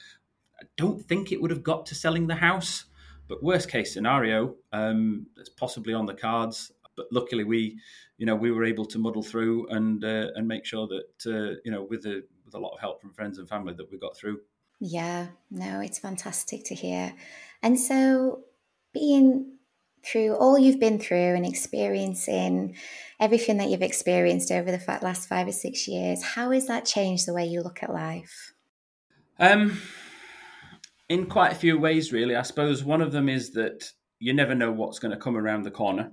I 0.60 0.64
don't 0.76 1.04
think 1.04 1.30
it 1.30 1.42
would 1.42 1.50
have 1.50 1.62
got 1.62 1.86
to 1.86 1.94
selling 1.94 2.28
the 2.28 2.36
house. 2.36 2.84
But 3.28 3.42
worst 3.42 3.70
case 3.70 3.92
scenario, 3.92 4.54
um, 4.72 5.26
it's 5.36 5.48
possibly 5.50 5.94
on 5.94 6.06
the 6.06 6.14
cards. 6.14 6.72
But 6.96 7.06
luckily, 7.12 7.44
we, 7.44 7.78
you 8.16 8.26
know, 8.26 8.34
we 8.34 8.50
were 8.50 8.64
able 8.64 8.86
to 8.86 8.98
muddle 8.98 9.22
through 9.22 9.68
and 9.68 10.02
uh, 10.04 10.28
and 10.34 10.48
make 10.48 10.64
sure 10.64 10.88
that 10.88 11.32
uh, 11.32 11.56
you 11.64 11.70
know, 11.70 11.86
with 11.88 12.06
a 12.06 12.22
with 12.44 12.54
a 12.54 12.58
lot 12.58 12.72
of 12.72 12.80
help 12.80 13.00
from 13.00 13.12
friends 13.12 13.38
and 13.38 13.48
family, 13.48 13.74
that 13.74 13.90
we 13.90 13.98
got 13.98 14.16
through. 14.16 14.40
Yeah, 14.80 15.28
no, 15.50 15.80
it's 15.80 15.98
fantastic 15.98 16.64
to 16.64 16.74
hear. 16.74 17.14
And 17.62 17.78
so, 17.78 18.44
being 18.92 19.58
through 20.04 20.34
all 20.34 20.58
you've 20.58 20.80
been 20.80 20.98
through 20.98 21.34
and 21.34 21.44
experiencing 21.44 22.76
everything 23.20 23.56
that 23.58 23.68
you've 23.68 23.82
experienced 23.82 24.50
over 24.50 24.70
the 24.70 24.98
last 25.02 25.28
five 25.28 25.48
or 25.48 25.52
six 25.52 25.88
years, 25.88 26.22
how 26.22 26.50
has 26.52 26.66
that 26.66 26.84
changed 26.84 27.26
the 27.26 27.34
way 27.34 27.44
you 27.44 27.60
look 27.60 27.82
at 27.82 27.92
life? 27.92 28.54
Um, 29.38 29.80
in 31.08 31.26
quite 31.26 31.52
a 31.52 31.56
few 31.56 31.78
ways, 31.78 32.12
really. 32.12 32.36
I 32.36 32.42
suppose 32.42 32.84
one 32.84 33.00
of 33.00 33.12
them 33.12 33.28
is 33.28 33.50
that 33.52 33.90
you 34.18 34.32
never 34.32 34.54
know 34.54 34.70
what's 34.70 34.98
going 34.98 35.12
to 35.12 35.16
come 35.16 35.36
around 35.36 35.62
the 35.62 35.70
corner. 35.70 36.12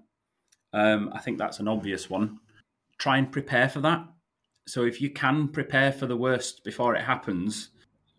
Um, 0.73 1.10
I 1.13 1.19
think 1.19 1.38
that's 1.38 1.60
an 1.60 1.67
obvious 1.67 2.10
one. 2.10 2.39
Try 2.97 3.17
and 3.17 3.31
prepare 3.31 3.69
for 3.69 3.81
that. 3.81 4.05
So 4.67 4.84
if 4.84 5.01
you 5.01 5.10
can 5.10 5.47
prepare 5.49 5.91
for 5.91 6.05
the 6.05 6.17
worst 6.17 6.63
before 6.63 6.95
it 6.95 7.03
happens, 7.03 7.69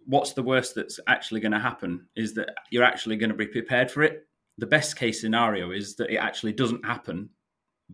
what's 0.06 0.32
the 0.32 0.42
worst 0.42 0.74
that's 0.74 1.00
actually 1.06 1.40
going 1.40 1.52
to 1.52 1.58
happen 1.58 2.06
is 2.14 2.34
that 2.34 2.50
you're 2.70 2.84
actually 2.84 3.16
going 3.16 3.30
to 3.30 3.36
be 3.36 3.46
prepared 3.46 3.90
for 3.90 4.02
it. 4.02 4.26
The 4.58 4.66
best 4.66 4.96
case 4.96 5.20
scenario 5.20 5.70
is 5.70 5.96
that 5.96 6.10
it 6.10 6.16
actually 6.16 6.52
doesn't 6.52 6.84
happen, 6.84 7.30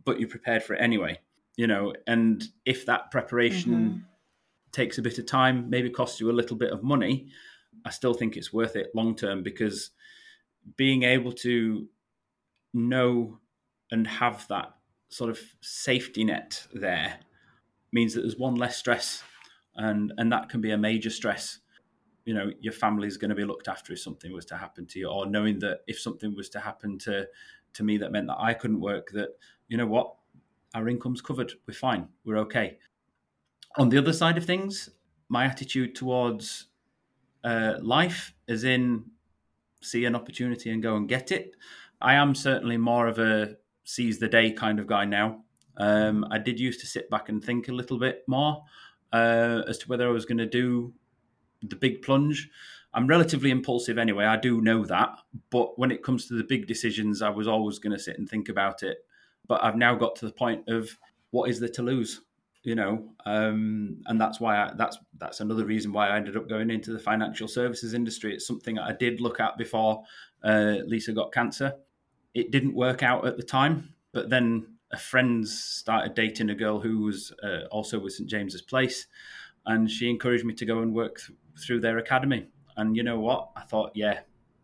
but 0.05 0.21
you're 0.21 0.29
prepared 0.29 0.63
for 0.63 0.75
it 0.75 0.83
anyway. 0.83 1.19
You 1.57 1.67
know, 1.67 1.95
and 2.07 2.43
if 2.65 2.87
that 2.87 3.11
preparation 3.11 3.73
mm-hmm. 3.73 3.99
takes 4.71 4.99
a 4.99 5.03
bit 5.03 5.19
of 5.19 5.27
time, 5.27 5.69
maybe 5.69 5.91
costs 5.91 6.21
you 6.21 6.31
a 6.31 6.33
little 6.33 6.57
bit 6.57 6.73
of 6.73 6.83
money, 6.83 7.29
I 7.85 7.91
still 7.91 8.15
think 8.15 8.37
it's 8.37 8.53
worth 8.53 8.77
it 8.77 8.91
long 8.95 9.15
term 9.15 9.43
because 9.43 9.91
being 10.77 11.03
able 11.03 11.33
to 11.33 11.89
know 12.73 13.39
and 13.91 14.07
have 14.07 14.47
that 14.49 14.73
sort 15.09 15.31
of 15.31 15.39
safety 15.61 16.25
net 16.25 16.67
there 16.73 17.19
means 17.93 18.15
that 18.15 18.23
there's 18.23 18.39
one 18.39 18.55
less 18.55 18.77
stress 18.77 19.23
and 19.77 20.13
and 20.17 20.33
that 20.33 20.49
can 20.49 20.61
be 20.61 20.71
a 20.71 20.79
major 20.79 21.11
stress. 21.11 21.59
You 22.25 22.35
know 22.35 22.51
your 22.61 22.73
family's 22.73 23.17
going 23.17 23.31
to 23.31 23.35
be 23.35 23.45
looked 23.45 23.69
after 23.69 23.93
if 23.93 24.01
something 24.01 24.33
was 24.33 24.47
to 24.47 24.57
happen 24.57 24.87
to 24.87 24.99
you 24.99 25.09
or 25.09 25.27
knowing 25.27 25.59
that 25.61 25.81
if 25.87 26.01
something 26.01 26.35
was 26.35 26.49
to 26.51 26.61
happen 26.61 26.99
to 27.01 27.27
to 27.75 27.83
me 27.83 27.99
that 27.99 28.13
meant 28.13 28.29
that 28.29 28.39
I 28.39 28.55
couldn't 28.55 28.81
work 28.81 29.11
that 29.13 29.31
you 29.69 29.77
know 29.77 29.87
what? 29.87 30.15
Our 30.75 30.89
income's 30.89 31.21
covered. 31.21 31.53
We're 31.67 31.75
fine. 31.75 32.09
We're 32.25 32.39
okay. 32.39 32.79
On 33.77 33.89
the 33.89 33.99
other 33.99 34.13
side 34.13 34.39
of 34.39 34.45
things 34.45 34.89
my 35.29 35.45
attitude 35.45 35.95
towards 35.95 36.67
uh, 37.45 37.75
life, 37.81 38.35
as 38.49 38.65
in 38.65 39.05
see 39.81 40.05
an 40.05 40.15
opportunity 40.15 40.71
and 40.71 40.83
go 40.83 40.97
and 40.97 41.09
get 41.09 41.33
it. 41.33 41.55
I 42.01 42.15
am 42.15 42.35
certainly 42.35 42.77
more 42.77 43.07
of 43.07 43.19
a 43.19 43.57
seize 43.85 44.19
the 44.19 44.29
day 44.29 44.53
kind 44.53 44.79
of 44.79 44.87
guy 44.87 45.05
now. 45.05 45.43
Um, 45.77 46.27
I 46.31 46.39
did 46.39 46.61
used 46.61 46.81
to 46.81 46.87
sit 46.87 47.11
back 47.11 47.29
and 47.29 47.43
think 47.43 47.69
a 47.69 47.73
little 47.73 47.99
bit 47.99 48.23
more 48.27 48.63
uh, 49.13 49.63
as 49.67 49.79
to 49.79 49.89
whether 49.89 50.09
I 50.09 50.13
was 50.13 50.25
going 50.25 50.39
to 50.39 50.47
do 50.47 50.93
the 51.63 51.77
big 51.77 52.03
plunge. 52.03 52.49
I'm 52.95 53.07
relatively 53.07 53.51
impulsive 53.51 53.99
anyway, 53.99 54.27
I 54.27 54.37
do 54.37 54.61
know 54.61 54.85
that. 54.85 55.19
But 55.51 55.79
when 55.79 55.91
it 55.91 56.03
comes 56.03 56.27
to 56.27 56.35
the 56.35 56.45
big 56.45 56.67
decisions, 56.67 57.23
I 57.23 57.31
was 57.31 57.49
always 57.49 57.79
going 57.79 57.97
to 57.97 58.03
sit 58.03 58.19
and 58.19 58.29
think 58.29 58.49
about 58.49 58.83
it. 58.83 58.99
But 59.47 59.65
I've 59.65 59.77
now 59.77 59.95
got 59.95 60.15
to 60.17 60.27
the 60.27 60.33
point 60.33 60.69
of 60.69 60.91
what 61.31 61.49
is 61.49 61.59
there 61.59 61.71
to 61.71 61.83
lose? 61.83 62.21
You 62.63 62.75
know 62.75 63.13
um, 63.27 64.03
and 64.07 64.21
that's 64.21 64.41
why 64.41 64.57
I, 64.57 64.73
that's 64.77 64.99
that's 65.19 65.41
another 65.41 65.65
reason 65.65 65.93
why 65.93 66.09
I 66.09 66.17
ended 66.17 66.37
up 66.37 66.49
going 66.49 66.71
into 66.71 66.93
the 66.93 66.99
financial 66.99 67.49
services 67.49 67.95
industry. 67.95 68.35
It's 68.35 68.47
something 68.47 68.79
I 68.79 68.93
did 68.93 69.21
look 69.21 69.41
at 69.41 69.57
before 69.57 70.03
uh, 70.43 70.77
Lisa 70.87 71.13
got 71.13 71.33
cancer. 71.33 71.75
It 72.35 72.51
didn't 72.51 72.75
work 72.75 73.03
out 73.03 73.27
at 73.27 73.37
the 73.37 73.43
time, 73.43 73.95
but 74.13 74.31
then 74.31 74.67
a 74.93 74.99
friend 74.99 75.47
started 75.47 76.15
dating 76.15 76.51
a 76.51 76.55
girl 76.55 76.81
who 76.81 77.01
was 77.01 77.33
uh, 77.43 77.67
also 77.71 77.99
with 77.99 78.15
St 78.15 78.29
James's 78.29 78.63
Place, 78.63 79.07
and 79.67 79.91
she 79.91 80.09
encouraged 80.09 80.45
me 80.45 80.55
to 80.55 80.67
go 80.67 80.81
and 80.81 80.95
work 80.95 81.19
th- 81.19 81.39
through 81.59 81.81
their 81.81 81.99
academy. 81.99 82.49
And 82.77 82.97
you 82.97 83.03
know 83.03 83.21
what? 83.21 83.51
I 83.57 83.63
thought, 83.63 83.93
yeah, 83.95 84.21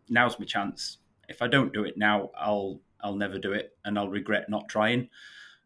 now's 0.09 0.39
my 0.39 0.45
chance. 0.45 0.97
If 1.27 1.41
I 1.41 1.47
don't 1.47 1.73
do 1.73 1.83
it 1.83 1.97
now, 1.97 2.31
I'll 2.37 2.81
I'll 3.01 3.15
never 3.15 3.39
do 3.39 3.53
it, 3.53 3.77
and 3.85 3.97
I'll 3.97 4.09
regret 4.09 4.49
not 4.49 4.67
trying. 4.67 5.09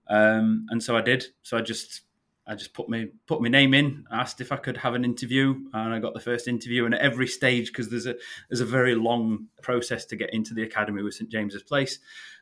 Um, 0.08 0.66
and 0.70 0.84
so 0.84 0.96
I 0.96 1.02
did. 1.02 1.26
So 1.42 1.58
I 1.58 1.62
just 1.62 2.02
I 2.46 2.56
just 2.56 2.74
put 2.74 2.90
my 2.90 3.08
put 3.26 3.42
my 3.42 3.48
name 3.48 3.74
in, 3.74 4.06
asked 4.12 4.42
if 4.42 4.52
I 4.52 4.58
could 4.58 4.78
have 4.78 4.96
an 4.96 5.06
interview, 5.06 5.56
and 5.74 5.94
I 5.94 6.00
got 6.00 6.14
the 6.14 6.20
first 6.20 6.48
interview. 6.48 6.86
And 6.86 6.94
at 6.94 7.02
every 7.02 7.28
stage, 7.28 7.68
because 7.68 7.90
there's 7.90 8.06
a 8.06 8.16
there's 8.50 8.62
a 8.62 8.66
very 8.66 8.96
long 8.96 9.48
process 9.62 10.06
to 10.06 10.16
get 10.16 10.34
into 10.34 10.54
the 10.54 10.64
academy 10.64 11.02
with 11.02 11.14
St 11.14 11.30
James's 11.30 11.64
Place, 11.64 12.00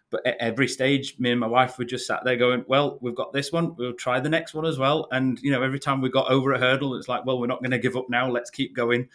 but 0.09 0.25
at 0.25 0.37
every 0.39 0.67
stage, 0.67 1.19
me 1.19 1.31
and 1.31 1.39
my 1.39 1.47
wife 1.47 1.77
were 1.77 1.85
just 1.85 2.07
sat 2.07 2.23
there 2.23 2.35
going, 2.35 2.65
"Well, 2.67 2.97
we've 3.01 3.15
got 3.15 3.31
this 3.31 3.51
one, 3.51 3.75
we'll 3.75 3.93
try 3.93 4.19
the 4.19 4.29
next 4.29 4.53
one 4.53 4.65
as 4.65 4.79
well." 4.79 5.07
And 5.11 5.39
you 5.41 5.51
know, 5.51 5.61
every 5.61 5.79
time 5.79 6.01
we 6.01 6.09
got 6.09 6.31
over 6.31 6.51
a 6.51 6.59
hurdle, 6.59 6.95
it's 6.95 7.07
like, 7.07 7.25
"Well, 7.25 7.39
we're 7.39 7.47
not 7.47 7.61
going 7.61 7.71
to 7.71 7.79
give 7.79 7.95
up 7.95 8.09
now. 8.09 8.29
Let's 8.29 8.49
keep 8.49 8.75
going." 8.75 9.09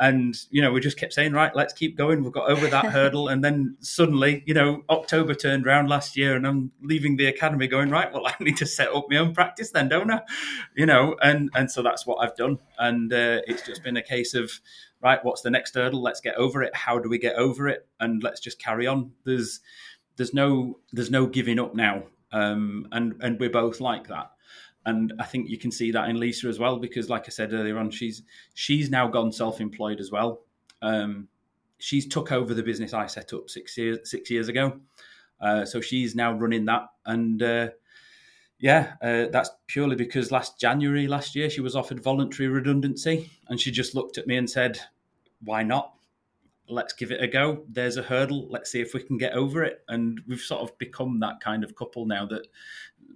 And 0.00 0.36
you 0.50 0.62
know, 0.62 0.70
we 0.70 0.80
just 0.80 0.96
kept 0.96 1.12
saying, 1.12 1.32
right, 1.32 1.54
let's 1.54 1.72
keep 1.72 1.96
going. 1.96 2.22
We've 2.22 2.32
got 2.32 2.48
over 2.48 2.68
that 2.68 2.86
hurdle, 2.92 3.28
and 3.28 3.42
then 3.42 3.76
suddenly, 3.80 4.42
you 4.46 4.54
know, 4.54 4.84
October 4.88 5.34
turned 5.34 5.66
around 5.66 5.88
last 5.88 6.16
year, 6.16 6.36
and 6.36 6.46
I'm 6.46 6.70
leaving 6.82 7.16
the 7.16 7.26
academy, 7.26 7.66
going, 7.66 7.90
right, 7.90 8.12
well, 8.12 8.26
I 8.26 8.34
need 8.40 8.56
to 8.58 8.66
set 8.66 8.88
up 8.94 9.06
my 9.10 9.16
own 9.16 9.34
practice 9.34 9.70
then, 9.70 9.88
don't 9.88 10.10
I? 10.10 10.22
You 10.76 10.86
know, 10.86 11.16
and 11.22 11.50
and 11.54 11.70
so 11.70 11.82
that's 11.82 12.06
what 12.06 12.16
I've 12.16 12.36
done, 12.36 12.58
and 12.78 13.12
uh, 13.12 13.40
it's 13.46 13.62
just 13.62 13.82
been 13.82 13.96
a 13.96 14.02
case 14.02 14.34
of, 14.34 14.50
right, 15.02 15.24
what's 15.24 15.42
the 15.42 15.50
next 15.50 15.74
hurdle? 15.74 16.02
Let's 16.02 16.20
get 16.20 16.36
over 16.36 16.62
it. 16.62 16.74
How 16.74 16.98
do 16.98 17.08
we 17.08 17.18
get 17.18 17.34
over 17.36 17.68
it? 17.68 17.86
And 17.98 18.22
let's 18.22 18.40
just 18.40 18.58
carry 18.60 18.86
on. 18.86 19.12
There's 19.24 19.60
there's 20.16 20.34
no 20.34 20.78
there's 20.92 21.10
no 21.10 21.26
giving 21.26 21.58
up 21.58 21.74
now, 21.74 22.04
um, 22.32 22.86
and 22.92 23.14
and 23.20 23.40
we're 23.40 23.50
both 23.50 23.80
like 23.80 24.08
that. 24.08 24.30
And 24.88 25.12
I 25.18 25.24
think 25.24 25.50
you 25.50 25.58
can 25.58 25.70
see 25.70 25.90
that 25.90 26.08
in 26.08 26.18
Lisa 26.18 26.48
as 26.48 26.58
well, 26.58 26.78
because 26.78 27.10
like 27.10 27.24
I 27.26 27.28
said 27.28 27.52
earlier 27.52 27.76
on, 27.76 27.90
she's 27.90 28.22
she's 28.54 28.88
now 28.88 29.06
gone 29.06 29.30
self-employed 29.30 30.00
as 30.00 30.10
well. 30.10 30.40
Um, 30.80 31.28
she's 31.76 32.08
took 32.08 32.32
over 32.32 32.54
the 32.54 32.62
business 32.62 32.94
I 32.94 33.06
set 33.06 33.34
up 33.34 33.50
six 33.50 33.76
years 33.76 34.10
six 34.10 34.30
years 34.30 34.48
ago, 34.48 34.80
uh, 35.42 35.66
so 35.66 35.82
she's 35.82 36.14
now 36.14 36.32
running 36.32 36.64
that. 36.64 36.86
And 37.04 37.42
uh, 37.42 37.68
yeah, 38.60 38.94
uh, 39.02 39.26
that's 39.30 39.50
purely 39.66 39.94
because 39.94 40.32
last 40.32 40.58
January 40.58 41.06
last 41.06 41.36
year 41.36 41.50
she 41.50 41.60
was 41.60 41.76
offered 41.76 42.02
voluntary 42.02 42.48
redundancy, 42.48 43.30
and 43.48 43.60
she 43.60 43.70
just 43.70 43.94
looked 43.94 44.16
at 44.16 44.26
me 44.26 44.38
and 44.38 44.48
said, 44.48 44.80
"Why 45.44 45.64
not? 45.64 45.92
Let's 46.66 46.94
give 46.94 47.12
it 47.12 47.22
a 47.22 47.28
go. 47.28 47.62
There's 47.68 47.98
a 47.98 48.02
hurdle. 48.02 48.48
Let's 48.48 48.72
see 48.72 48.80
if 48.80 48.94
we 48.94 49.02
can 49.02 49.18
get 49.18 49.34
over 49.34 49.64
it." 49.64 49.84
And 49.88 50.22
we've 50.26 50.40
sort 50.40 50.62
of 50.62 50.78
become 50.78 51.20
that 51.20 51.40
kind 51.40 51.62
of 51.62 51.76
couple 51.76 52.06
now 52.06 52.24
that 52.24 52.46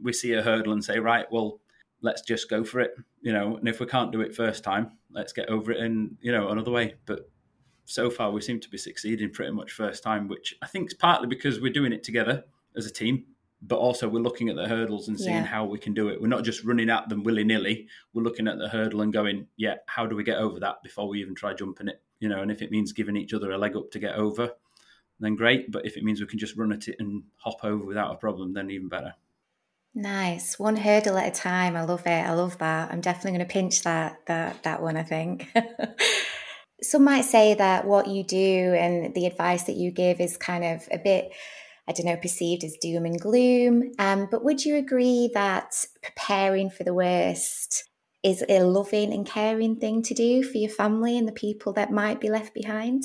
we 0.03 0.13
see 0.13 0.35
a 0.35 0.43
hurdle 0.43 0.75
and 0.75 0.85
say, 0.85 0.99
"Right, 0.99 1.25
well, 1.33 1.62
let's 2.03 2.23
just 2.23 2.51
go 2.51 2.65
for 2.65 2.81
it." 2.81 2.93
You 3.23 3.33
know, 3.33 3.57
and 3.57 3.69
if 3.69 3.81
we 3.81 3.87
can't 3.87 4.12
do 4.12 4.21
it 4.21 4.35
first 4.35 4.62
time, 4.62 4.93
let's 5.11 5.33
get 5.33 5.49
over 5.49 5.73
it 5.73 5.79
in 5.79 6.17
you 6.21 6.33
know 6.33 6.49
another 6.49 6.71
way. 6.71 6.95
But 7.07 7.31
so 7.85 8.11
far, 8.11 8.31
we 8.31 8.41
seem 8.41 8.61
to 8.61 8.69
be 8.69 8.79
succeeding 8.79 9.31
pretty 9.31 9.53
much 9.53 9.73
first 9.73 10.03
time, 10.03 10.29
which 10.29 10.55
I 10.62 10.67
think 10.67 10.91
is 10.91 10.95
partly 10.95 11.27
because 11.27 11.61
we're 11.61 11.73
doing 11.73 11.93
it 11.93 12.05
together 12.05 12.45
as 12.77 12.87
a 12.87 12.93
team 12.93 13.25
but 13.62 13.77
also 13.77 14.09
we're 14.09 14.23
looking 14.23 14.49
at 14.49 14.57
the 14.57 14.67
hurdles 14.67 15.09
and 15.09 15.19
seeing 15.19 15.37
yeah. 15.37 15.45
how 15.45 15.65
we 15.65 15.79
can 15.79 15.95
do 15.95 16.09
it. 16.09 16.21
We're 16.21 16.27
not 16.27 16.43
just 16.43 16.65
running 16.65 16.91
at 16.91 17.09
them 17.09 17.23
willy 17.23 17.45
nilly. 17.45 17.87
We're 18.12 18.23
looking 18.23 18.49
at 18.49 18.59
the 18.59 18.69
hurdle 18.69 19.03
and 19.03 19.12
going, 19.12 19.47
yeah, 19.57 19.77
how 19.87 20.05
do 20.05 20.17
we 20.17 20.25
get 20.25 20.38
over 20.38 20.59
that 20.61 20.83
before 20.83 21.09
we 21.09 21.21
even 21.21 21.35
try 21.35 21.55
jumping 21.55 21.88
it? 21.88 22.03
You 22.19 22.29
know, 22.29 22.43
and 22.43 22.51
if 22.51 22.61
it 22.61 22.73
means 22.73 22.93
giving 22.93 23.17
each 23.17 23.33
other 23.33 23.53
a 23.53 23.59
leg 23.59 23.77
up 23.77 23.91
to 23.93 24.01
get 24.01 24.17
over, 24.17 24.51
then 25.21 25.37
great. 25.37 25.71
But 25.71 25.87
if 25.87 25.97
it 25.97 26.03
means 26.03 26.21
we 26.21 26.27
can 26.27 26.41
just 26.41 26.57
run 26.57 26.73
at 26.73 26.88
it 26.88 26.97
and 26.99 27.23
hop 27.37 27.62
over 27.62 27.85
without 27.85 28.12
a 28.12 28.17
problem, 28.17 28.53
then 28.53 28.71
even 28.71 28.88
better. 28.88 29.15
Nice, 29.95 30.59
one 30.59 30.77
hurdle 30.77 31.19
at 31.19 31.29
a 31.29 31.41
time. 31.41 31.77
I 31.77 31.85
love 31.85 32.07
it. 32.07 32.11
I 32.11 32.33
love 32.33 32.59
that. 32.59 32.91
I'm 32.91 33.03
definitely 33.03 33.33
going 33.33 33.49
to 33.49 33.53
pinch 33.53 33.83
that 33.83 34.25
that 34.27 34.63
that 34.63 34.83
one. 34.83 34.97
I 34.97 35.03
think. 35.03 35.53
Some 36.83 37.05
might 37.05 37.25
say 37.25 37.55
that 37.55 37.87
what 37.87 38.09
you 38.09 38.25
do 38.25 38.75
and 38.77 39.15
the 39.15 39.27
advice 39.27 39.65
that 39.65 39.77
you 39.77 39.93
give 39.93 40.21
is 40.21 40.37
kind 40.37 40.65
of 40.65 40.89
a 40.91 40.99
bit 40.99 41.33
I 41.89 41.93
don't 41.93 42.07
know, 42.07 42.17
perceived 42.17 42.65
as 42.65 42.77
doom 42.81 43.05
and 43.05 43.21
gloom. 43.21 43.93
Um, 43.99 44.29
but 44.31 44.45
would 44.45 44.65
you 44.65 44.77
agree 44.77 45.31
that 45.35 45.85
preparing 46.01 46.71
for 46.71 46.85
the 46.85 46.95
worst 46.95 47.89
is 48.23 48.45
a 48.49 48.61
loving 48.61 49.13
and 49.13 49.27
caring 49.27 49.77
thing 49.77 50.03
to 50.03 50.15
do 50.15 50.45
for 50.45 50.59
your 50.59 50.71
family 50.71 51.19
and 51.19 51.27
the 51.27 51.33
people 51.33 51.73
that 51.73 51.91
might 51.91 52.21
be 52.21 52.31
left 52.31 52.55
behind? 52.55 53.03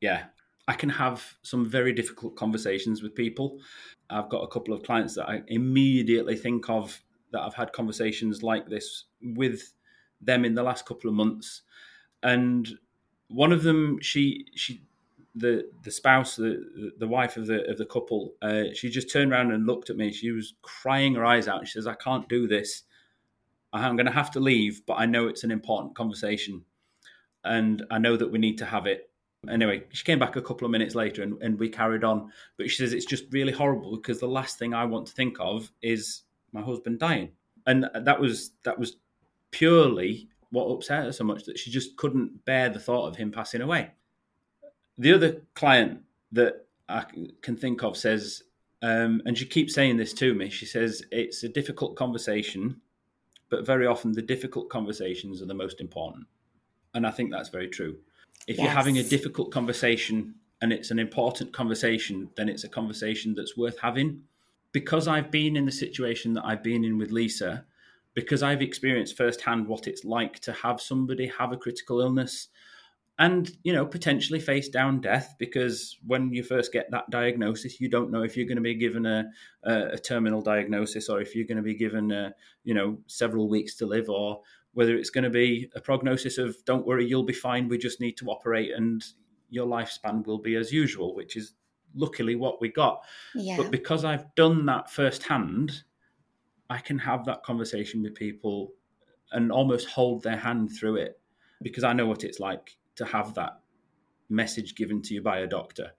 Yeah, 0.00 0.24
I 0.66 0.74
can 0.74 0.88
have 0.88 1.36
some 1.42 1.64
very 1.64 1.92
difficult 1.92 2.34
conversations 2.34 3.02
with 3.02 3.14
people. 3.14 3.60
I've 4.12 4.28
got 4.28 4.42
a 4.42 4.48
couple 4.48 4.74
of 4.74 4.82
clients 4.82 5.14
that 5.14 5.28
I 5.28 5.42
immediately 5.48 6.36
think 6.36 6.68
of 6.68 7.02
that 7.32 7.40
I've 7.40 7.54
had 7.54 7.72
conversations 7.72 8.42
like 8.42 8.68
this 8.68 9.04
with 9.22 9.72
them 10.20 10.44
in 10.44 10.54
the 10.54 10.62
last 10.62 10.86
couple 10.86 11.08
of 11.08 11.16
months. 11.16 11.62
And 12.22 12.68
one 13.28 13.52
of 13.52 13.62
them, 13.62 13.98
she 14.00 14.46
she 14.54 14.84
the 15.34 15.70
the 15.82 15.90
spouse, 15.90 16.36
the 16.36 16.92
the 16.98 17.08
wife 17.08 17.36
of 17.36 17.46
the 17.46 17.68
of 17.68 17.78
the 17.78 17.86
couple, 17.86 18.34
uh, 18.42 18.64
she 18.74 18.90
just 18.90 19.10
turned 19.10 19.32
around 19.32 19.50
and 19.50 19.66
looked 19.66 19.90
at 19.90 19.96
me. 19.96 20.12
She 20.12 20.30
was 20.30 20.54
crying 20.62 21.14
her 21.14 21.24
eyes 21.24 21.48
out. 21.48 21.66
She 21.66 21.72
says, 21.72 21.86
"I 21.86 21.94
can't 21.94 22.28
do 22.28 22.46
this. 22.46 22.82
I'm 23.72 23.96
going 23.96 24.06
to 24.06 24.12
have 24.12 24.30
to 24.32 24.40
leave, 24.40 24.82
but 24.86 24.94
I 24.94 25.06
know 25.06 25.28
it's 25.28 25.44
an 25.44 25.50
important 25.50 25.94
conversation, 25.96 26.64
and 27.42 27.82
I 27.90 27.98
know 27.98 28.16
that 28.18 28.30
we 28.30 28.38
need 28.38 28.58
to 28.58 28.66
have 28.66 28.86
it." 28.86 29.10
Anyway, 29.50 29.84
she 29.90 30.04
came 30.04 30.18
back 30.18 30.36
a 30.36 30.42
couple 30.42 30.64
of 30.64 30.70
minutes 30.70 30.94
later, 30.94 31.22
and, 31.22 31.40
and 31.42 31.58
we 31.58 31.68
carried 31.68 32.04
on. 32.04 32.30
But 32.56 32.70
she 32.70 32.76
says 32.76 32.92
it's 32.92 33.06
just 33.06 33.24
really 33.32 33.52
horrible 33.52 33.96
because 33.96 34.20
the 34.20 34.28
last 34.28 34.58
thing 34.58 34.72
I 34.72 34.84
want 34.84 35.06
to 35.08 35.12
think 35.12 35.36
of 35.40 35.70
is 35.82 36.22
my 36.52 36.62
husband 36.62 37.00
dying, 37.00 37.30
and 37.66 37.88
that 37.94 38.20
was 38.20 38.52
that 38.64 38.78
was 38.78 38.96
purely 39.50 40.28
what 40.50 40.66
upset 40.66 41.04
her 41.04 41.12
so 41.12 41.24
much 41.24 41.44
that 41.44 41.58
she 41.58 41.70
just 41.70 41.96
couldn't 41.96 42.44
bear 42.44 42.68
the 42.68 42.78
thought 42.78 43.06
of 43.06 43.16
him 43.16 43.32
passing 43.32 43.62
away 43.62 43.90
the 44.98 45.12
other 45.12 45.42
client 45.54 46.00
that 46.32 46.66
I 46.88 47.04
can 47.40 47.56
think 47.56 47.82
of 47.82 47.96
says, 47.96 48.42
um, 48.82 49.22
and 49.26 49.36
she 49.36 49.46
keeps 49.46 49.74
saying 49.74 49.96
this 49.96 50.12
to 50.14 50.34
me. 50.34 50.50
She 50.50 50.66
says 50.66 51.02
it's 51.10 51.42
a 51.42 51.48
difficult 51.48 51.96
conversation, 51.96 52.80
but 53.48 53.66
very 53.66 53.86
often 53.86 54.12
the 54.12 54.22
difficult 54.22 54.68
conversations 54.68 55.40
are 55.42 55.46
the 55.46 55.54
most 55.54 55.80
important, 55.80 56.26
and 56.94 57.06
I 57.06 57.10
think 57.10 57.30
that's 57.30 57.48
very 57.48 57.68
true. 57.68 57.96
If 58.46 58.56
yes. 58.56 58.64
you're 58.64 58.74
having 58.74 58.98
a 58.98 59.02
difficult 59.02 59.50
conversation 59.52 60.34
and 60.60 60.72
it's 60.72 60.90
an 60.90 60.98
important 60.98 61.52
conversation, 61.52 62.30
then 62.36 62.48
it's 62.48 62.64
a 62.64 62.68
conversation 62.68 63.34
that's 63.34 63.56
worth 63.56 63.78
having. 63.80 64.22
Because 64.72 65.06
I've 65.06 65.30
been 65.30 65.56
in 65.56 65.66
the 65.66 65.72
situation 65.72 66.34
that 66.34 66.44
I've 66.44 66.62
been 66.62 66.84
in 66.84 66.96
with 66.98 67.10
Lisa, 67.10 67.64
because 68.14 68.42
I've 68.42 68.62
experienced 68.62 69.16
firsthand 69.16 69.66
what 69.66 69.86
it's 69.86 70.04
like 70.04 70.38
to 70.40 70.52
have 70.52 70.80
somebody 70.80 71.26
have 71.38 71.52
a 71.52 71.56
critical 71.56 72.00
illness, 72.00 72.48
and 73.18 73.56
you 73.62 73.72
know 73.72 73.84
potentially 73.84 74.40
face 74.40 74.68
down 74.68 75.00
death 75.00 75.34
because 75.38 75.98
when 76.06 76.32
you 76.32 76.42
first 76.42 76.72
get 76.72 76.90
that 76.90 77.08
diagnosis 77.10 77.80
you 77.80 77.88
don't 77.88 78.10
know 78.10 78.22
if 78.22 78.36
you're 78.36 78.46
going 78.46 78.56
to 78.56 78.62
be 78.62 78.74
given 78.74 79.04
a, 79.04 79.30
a, 79.64 79.82
a 79.88 79.98
terminal 79.98 80.40
diagnosis 80.40 81.08
or 81.08 81.20
if 81.20 81.36
you're 81.36 81.46
going 81.46 81.56
to 81.56 81.62
be 81.62 81.74
given 81.74 82.10
a, 82.10 82.34
you 82.64 82.74
know 82.74 82.98
several 83.06 83.48
weeks 83.48 83.74
to 83.76 83.86
live 83.86 84.08
or 84.08 84.40
whether 84.74 84.96
it's 84.96 85.10
going 85.10 85.24
to 85.24 85.30
be 85.30 85.70
a 85.74 85.80
prognosis 85.80 86.38
of 86.38 86.56
don't 86.64 86.86
worry 86.86 87.06
you'll 87.06 87.22
be 87.22 87.32
fine 87.32 87.68
we 87.68 87.78
just 87.78 88.00
need 88.00 88.16
to 88.16 88.26
operate 88.26 88.72
and 88.74 89.04
your 89.50 89.66
lifespan 89.66 90.26
will 90.26 90.38
be 90.38 90.56
as 90.56 90.72
usual 90.72 91.14
which 91.14 91.36
is 91.36 91.54
luckily 91.94 92.34
what 92.34 92.60
we 92.60 92.68
got 92.68 93.04
yeah. 93.34 93.56
but 93.56 93.70
because 93.70 94.04
i've 94.04 94.34
done 94.34 94.64
that 94.66 94.90
firsthand 94.90 95.82
i 96.70 96.78
can 96.78 96.98
have 96.98 97.24
that 97.24 97.42
conversation 97.42 98.02
with 98.02 98.14
people 98.14 98.72
and 99.32 99.52
almost 99.52 99.88
hold 99.88 100.22
their 100.22 100.36
hand 100.36 100.70
through 100.74 100.96
it 100.96 101.20
because 101.60 101.84
i 101.84 101.92
know 101.92 102.06
what 102.06 102.24
it's 102.24 102.40
like 102.40 102.76
to 102.96 103.04
have 103.04 103.34
that 103.34 103.60
message 104.30 104.74
given 104.74 105.02
to 105.02 105.14
you 105.14 105.22
by 105.22 105.38
a 105.38 105.46
doctor 105.46 105.92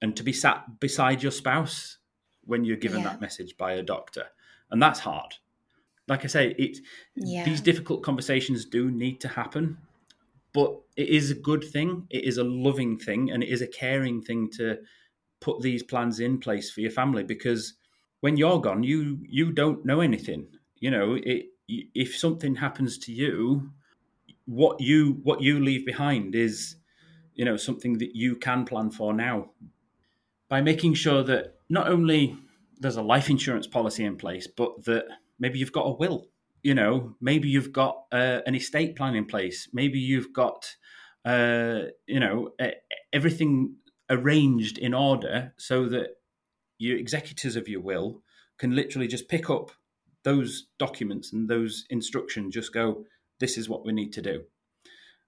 and 0.00 0.16
to 0.16 0.22
be 0.22 0.32
sat 0.32 0.78
beside 0.78 1.22
your 1.22 1.32
spouse 1.32 1.98
when 2.44 2.64
you're 2.64 2.76
given 2.76 3.00
yeah. 3.00 3.08
that 3.08 3.20
message 3.20 3.56
by 3.56 3.72
a 3.72 3.82
doctor 3.82 4.26
and 4.70 4.80
that's 4.80 5.00
hard 5.00 5.34
like 6.08 6.24
i 6.24 6.26
say 6.26 6.54
it 6.58 6.78
yeah. 7.14 7.44
these 7.44 7.60
difficult 7.60 8.02
conversations 8.02 8.64
do 8.64 8.90
need 8.90 9.20
to 9.20 9.28
happen 9.28 9.78
but 10.52 10.80
it 10.96 11.08
is 11.08 11.30
a 11.30 11.34
good 11.34 11.64
thing 11.64 12.06
it 12.10 12.24
is 12.24 12.38
a 12.38 12.44
loving 12.44 12.98
thing 12.98 13.30
and 13.30 13.42
it 13.42 13.48
is 13.48 13.62
a 13.62 13.66
caring 13.66 14.22
thing 14.22 14.50
to 14.50 14.78
put 15.40 15.60
these 15.60 15.82
plans 15.82 16.20
in 16.20 16.38
place 16.38 16.70
for 16.70 16.80
your 16.80 16.90
family 16.90 17.22
because 17.22 17.74
when 18.20 18.36
you're 18.36 18.60
gone 18.60 18.82
you 18.82 19.18
you 19.22 19.52
don't 19.52 19.84
know 19.84 20.00
anything 20.00 20.46
you 20.78 20.90
know 20.90 21.18
it 21.22 21.46
if 21.68 22.16
something 22.16 22.54
happens 22.54 22.96
to 22.96 23.12
you 23.12 23.70
what 24.46 24.80
you 24.80 25.20
what 25.24 25.40
you 25.40 25.60
leave 25.60 25.84
behind 25.84 26.34
is 26.34 26.76
you 27.34 27.44
know 27.44 27.56
something 27.56 27.98
that 27.98 28.14
you 28.14 28.36
can 28.36 28.64
plan 28.64 28.90
for 28.90 29.12
now 29.12 29.50
by 30.48 30.60
making 30.60 30.94
sure 30.94 31.22
that 31.22 31.56
not 31.68 31.88
only 31.88 32.36
there's 32.78 32.96
a 32.96 33.02
life 33.02 33.28
insurance 33.28 33.66
policy 33.66 34.04
in 34.04 34.16
place 34.16 34.46
but 34.46 34.84
that 34.84 35.06
maybe 35.38 35.58
you've 35.58 35.72
got 35.72 35.86
a 35.86 35.92
will 35.92 36.26
you 36.62 36.74
know 36.74 37.14
maybe 37.20 37.48
you've 37.48 37.72
got 37.72 38.04
uh, 38.12 38.40
an 38.46 38.54
estate 38.54 38.96
plan 38.96 39.14
in 39.14 39.24
place 39.24 39.68
maybe 39.72 39.98
you've 39.98 40.32
got 40.32 40.76
uh, 41.24 41.82
you 42.06 42.20
know 42.20 42.50
everything 43.12 43.74
arranged 44.10 44.78
in 44.78 44.94
order 44.94 45.52
so 45.58 45.88
that 45.88 46.08
your 46.78 46.96
executors 46.96 47.56
of 47.56 47.68
your 47.68 47.80
will 47.80 48.22
can 48.58 48.74
literally 48.74 49.08
just 49.08 49.28
pick 49.28 49.50
up 49.50 49.70
those 50.22 50.66
documents 50.78 51.32
and 51.32 51.48
those 51.48 51.84
instructions 51.90 52.54
just 52.54 52.72
go 52.72 53.04
this 53.38 53.58
is 53.58 53.68
what 53.68 53.84
we 53.84 53.92
need 53.92 54.12
to 54.14 54.22
do. 54.22 54.44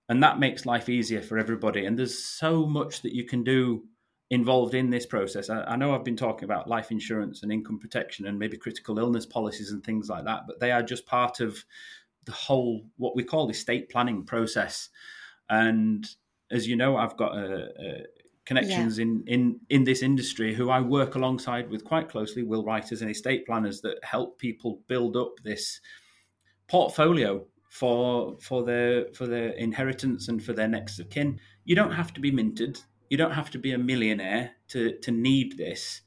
And 0.09 0.23
that 0.23 0.39
makes 0.39 0.65
life 0.65 0.89
easier 0.89 1.21
for 1.21 1.39
everybody. 1.39 1.85
And 1.85 1.99
there's 1.99 2.25
so 2.25 2.67
much 2.67 3.03
that 3.03 3.15
you 3.15 3.25
can 3.25 3.45
do 3.45 3.85
involved 4.31 4.75
in 4.75 4.91
this 4.91 5.07
process. 5.07 5.49
I, 5.49 5.63
I, 5.63 5.77
know 5.77 5.95
I've 5.95 6.05
been 6.05 6.17
talking 6.17 6.45
about 6.45 6.69
life 6.69 6.91
insurance 6.91 7.43
and 7.43 7.51
income 7.51 7.79
protection 7.79 8.27
and 8.27 8.39
maybe 8.39 8.59
critical 8.59 8.99
illness 8.99 9.25
policies 9.25 9.71
and 9.71 9.83
things 9.83 10.09
like 10.09 10.25
that, 10.25 10.47
but 10.47 10.61
they 10.61 10.71
are 10.71 10.83
just 10.83 11.07
part 11.07 11.41
of 11.41 11.65
the 12.25 12.33
whole, 12.33 12.85
what 12.99 13.17
we 13.17 13.25
call 13.25 13.47
the 13.47 13.53
estate 13.53 13.89
planning 13.89 14.25
process. 14.25 14.91
And 15.49 16.07
as 16.51 16.69
you 16.69 16.77
know, 16.77 16.97
I've 16.97 17.17
got 17.17 17.37
a, 17.37 17.69
a 17.81 18.03
connections 18.45 18.99
yeah. 18.99 19.05
in, 19.05 19.25
in, 19.27 19.61
in 19.71 19.85
this 19.85 20.03
industry 20.03 20.55
who 20.55 20.71
I 20.71 20.81
work 20.81 21.15
alongside 21.15 21.71
with 21.71 21.85
quite 21.85 22.09
closely, 22.09 22.43
will 22.43 22.65
writers 22.65 23.01
and 23.01 23.11
estate 23.11 23.47
planners 23.47 23.81
that 23.83 23.99
help 24.03 24.39
people 24.39 24.81
build 24.89 25.17
up 25.17 25.33
this 25.43 25.81
portfolio 26.67 27.45
for 27.69 28.37
for 28.41 28.65
their 28.65 29.07
for 29.13 29.27
their 29.27 29.51
inheritance 29.51 30.29
and 30.29 30.43
for 30.43 30.53
their 30.53 30.69
next 30.69 30.99
of 30.99 31.11
kin. 31.11 31.39
You 31.65 31.77
don't 31.77 31.93
have 31.93 32.13
to 32.15 32.21
be 32.21 32.31
minted. 32.31 32.81
You 33.11 33.17
don't 33.17 33.33
have 33.33 33.51
to 33.51 33.59
be 33.59 33.73
a 33.73 33.79
millionaire 33.79 34.53
to 34.69 34.99
to 34.99 35.11
need 35.11 35.57
this. 35.57 36.03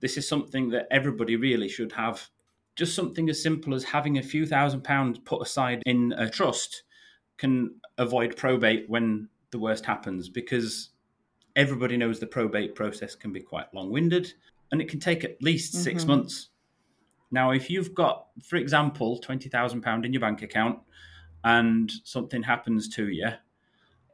This 0.00 0.16
is 0.16 0.28
something 0.28 0.70
that 0.70 0.86
everybody 0.90 1.36
really 1.36 1.68
should 1.68 1.92
have. 1.92 2.28
Just 2.76 2.94
something 2.94 3.28
as 3.28 3.42
simple 3.42 3.74
as 3.74 3.84
having 3.84 4.18
a 4.18 4.22
few 4.22 4.46
thousand 4.46 4.82
pounds 4.82 5.18
put 5.18 5.42
aside 5.42 5.82
in 5.86 6.12
a 6.16 6.28
trust 6.28 6.82
can 7.36 7.76
avoid 7.98 8.36
probate 8.36 8.88
when 8.88 9.28
the 9.50 9.58
worst 9.58 9.84
happens 9.86 10.28
because 10.28 10.90
everybody 11.56 11.96
knows 11.96 12.18
the 12.18 12.26
probate 12.26 12.74
process 12.74 13.14
can 13.14 13.32
be 13.32 13.40
quite 13.40 13.72
long-winded 13.72 14.32
and 14.72 14.80
it 14.80 14.88
can 14.88 14.98
take 14.98 15.22
at 15.22 15.40
least 15.40 15.72
mm-hmm. 15.72 15.82
six 15.82 16.04
months. 16.04 16.48
Now, 17.30 17.50
if 17.50 17.70
you've 17.70 17.94
got, 17.94 18.26
for 18.44 18.56
example, 18.56 19.18
twenty 19.18 19.48
thousand 19.48 19.82
pound 19.82 20.04
in 20.04 20.12
your 20.12 20.20
bank 20.20 20.42
account, 20.42 20.78
and 21.44 21.90
something 22.04 22.42
happens 22.42 22.88
to 22.90 23.08
you, 23.08 23.28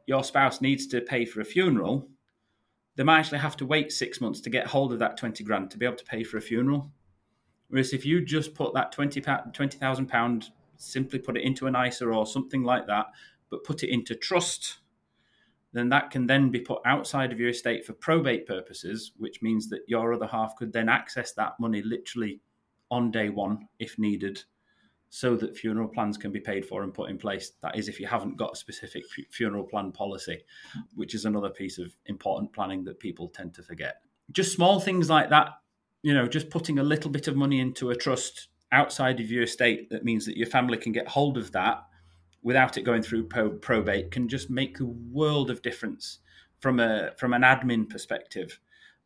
your 0.05 0.23
spouse 0.23 0.61
needs 0.61 0.87
to 0.87 1.01
pay 1.01 1.25
for 1.25 1.41
a 1.41 1.45
funeral. 1.45 2.07
They 2.95 3.03
might 3.03 3.19
actually 3.19 3.39
have 3.39 3.57
to 3.57 3.65
wait 3.65 3.91
six 3.91 4.19
months 4.21 4.41
to 4.41 4.49
get 4.49 4.67
hold 4.67 4.93
of 4.93 4.99
that 4.99 5.17
twenty 5.17 5.43
grand 5.43 5.71
to 5.71 5.77
be 5.77 5.85
able 5.85 5.95
to 5.97 6.05
pay 6.05 6.23
for 6.23 6.37
a 6.37 6.41
funeral. 6.41 6.91
Whereas 7.69 7.93
if 7.93 8.05
you 8.05 8.23
just 8.23 8.53
put 8.53 8.73
that 8.73 8.91
twenty 8.91 9.21
thousand 9.21 10.07
pound, 10.07 10.49
simply 10.77 11.19
put 11.19 11.37
it 11.37 11.43
into 11.43 11.67
an 11.67 11.75
ISA 11.75 12.05
or 12.05 12.25
something 12.25 12.63
like 12.63 12.87
that, 12.87 13.07
but 13.49 13.63
put 13.63 13.83
it 13.83 13.89
into 13.89 14.15
trust 14.15 14.79
then 15.73 15.89
that 15.89 16.11
can 16.11 16.27
then 16.27 16.49
be 16.49 16.59
put 16.59 16.81
outside 16.85 17.31
of 17.31 17.39
your 17.39 17.49
estate 17.49 17.85
for 17.85 17.93
probate 17.93 18.45
purposes, 18.45 19.13
which 19.17 19.41
means 19.41 19.69
that 19.69 19.81
your 19.87 20.13
other 20.13 20.27
half 20.27 20.55
could 20.55 20.73
then 20.73 20.89
access 20.89 21.33
that 21.33 21.59
money 21.59 21.81
literally 21.81 22.41
on 22.89 23.09
day 23.09 23.29
one 23.29 23.67
if 23.79 23.97
needed, 23.97 24.43
so 25.13 25.35
that 25.35 25.57
funeral 25.57 25.89
plans 25.89 26.17
can 26.17 26.31
be 26.31 26.39
paid 26.39 26.65
for 26.65 26.83
and 26.83 26.93
put 26.93 27.09
in 27.09 27.17
place. 27.17 27.51
That 27.61 27.77
is, 27.77 27.89
if 27.89 27.99
you 27.99 28.07
haven't 28.07 28.37
got 28.37 28.53
a 28.53 28.55
specific 28.55 29.03
funeral 29.29 29.65
plan 29.65 29.91
policy, 29.91 30.41
which 30.95 31.13
is 31.13 31.25
another 31.25 31.49
piece 31.49 31.77
of 31.77 31.93
important 32.05 32.53
planning 32.53 32.85
that 32.85 32.97
people 32.97 33.27
tend 33.27 33.53
to 33.55 33.61
forget. 33.61 33.97
Just 34.31 34.53
small 34.53 34.79
things 34.79 35.09
like 35.09 35.29
that, 35.29 35.49
you 36.01 36.13
know, 36.13 36.27
just 36.27 36.49
putting 36.49 36.79
a 36.79 36.83
little 36.83 37.11
bit 37.11 37.27
of 37.27 37.35
money 37.35 37.59
into 37.59 37.89
a 37.89 37.95
trust 37.95 38.47
outside 38.71 39.19
of 39.19 39.29
your 39.29 39.43
estate 39.43 39.89
that 39.89 40.05
means 40.05 40.25
that 40.25 40.37
your 40.37 40.47
family 40.47 40.77
can 40.77 40.93
get 40.93 41.09
hold 41.09 41.37
of 41.37 41.51
that 41.51 41.83
without 42.41 42.77
it 42.77 42.83
going 42.83 43.03
through 43.03 43.27
probate 43.27 44.11
can 44.11 44.29
just 44.29 44.49
make 44.49 44.79
a 44.79 44.85
world 44.85 45.51
of 45.51 45.61
difference 45.61 46.19
from 46.59 46.79
a 46.79 47.11
from 47.17 47.33
an 47.33 47.41
admin 47.41 47.87
perspective 47.89 48.59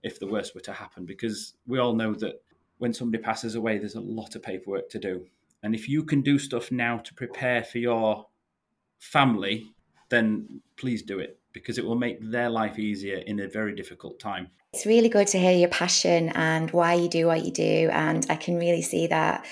if 0.03 0.19
the 0.19 0.27
worst 0.27 0.53
were 0.53 0.61
to 0.61 0.71
happen 0.71 1.03
because 1.03 1.55
we 1.65 1.79
all 1.79 1.95
know 1.95 2.13
that 2.13 2.43
when 2.77 2.93
somebody 2.93 3.21
passes 3.21 3.55
away 3.55 3.79
there's 3.79 3.95
a 3.95 3.99
lot 3.99 4.35
of 4.35 4.43
paperwork 4.43 4.87
to 4.87 4.99
do 4.99 5.25
and 5.63 5.75
if 5.75 5.87
you 5.89 6.03
can 6.03 6.21
do 6.21 6.37
stuff 6.37 6.71
now 6.71 6.97
to 6.97 7.13
prepare 7.13 7.63
for 7.63 7.79
your 7.79 8.27
family 8.99 9.75
then 10.09 10.61
please 10.77 11.01
do 11.01 11.19
it 11.19 11.39
because 11.53 11.77
it 11.77 11.85
will 11.85 11.95
make 11.95 12.19
their 12.21 12.49
life 12.49 12.77
easier 12.77 13.17
in 13.17 13.39
a 13.39 13.47
very 13.47 13.73
difficult 13.73 14.19
time. 14.19 14.49
It's 14.73 14.85
really 14.85 15.09
good 15.09 15.27
to 15.27 15.39
hear 15.39 15.57
your 15.57 15.69
passion 15.69 16.29
and 16.29 16.69
why 16.71 16.95
you 16.95 17.07
do 17.07 17.27
what 17.27 17.45
you 17.45 17.51
do 17.51 17.89
and 17.91 18.25
i 18.29 18.35
can 18.35 18.57
really 18.57 18.81
see 18.81 19.07
that 19.07 19.45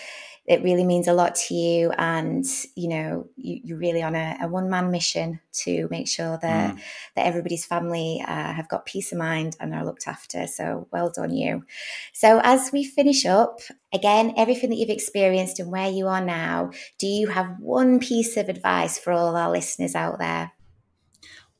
it 0.46 0.62
really 0.62 0.84
means 0.84 1.08
a 1.08 1.13
lot 1.13 1.36
to 1.36 1.54
you. 1.54 1.92
And 1.92 2.46
you 2.76 2.89
know 2.89 3.28
you, 3.36 3.76
are 3.76 3.78
really 3.78 4.02
on 4.02 4.16
a, 4.16 4.38
a 4.42 4.48
one-man 4.48 4.92
mission 4.92 5.39
to 5.63 5.88
make 5.89 6.08
sure 6.08 6.38
that 6.42 6.76
mm. 6.76 6.80
that 7.16 7.26
everybody's 7.26 7.66
family 7.66 8.24
uh, 8.28 8.54
have 8.54 8.68
got 8.68 8.86
peace 8.86 9.12
of 9.12 9.18
mind 9.18 9.56
and 9.60 9.74
are 9.74 9.86
looked 9.86 10.08
after. 10.08 10.48
So 10.48 10.88
well 10.92 11.10
done 11.10 11.34
you. 11.34 11.63
So 12.12 12.42
as 12.44 12.72
we 12.72 12.84
finish 12.84 13.26
up 13.26 13.60
again 13.94 14.34
everything 14.38 14.70
that 14.70 14.76
you've 14.76 14.90
experienced 14.90 15.60
and 15.60 15.72
where 15.72 15.90
you 15.90 16.08
are 16.08 16.24
now 16.24 16.72
do 17.00 17.08
you 17.08 17.28
have 17.28 17.56
one 17.60 18.00
piece 18.00 18.38
of 18.38 18.50
advice 18.50 18.98
for 18.98 19.14
all 19.14 19.36
our 19.36 19.52
listeners 19.52 19.96
out 19.96 20.20
there 20.20 20.52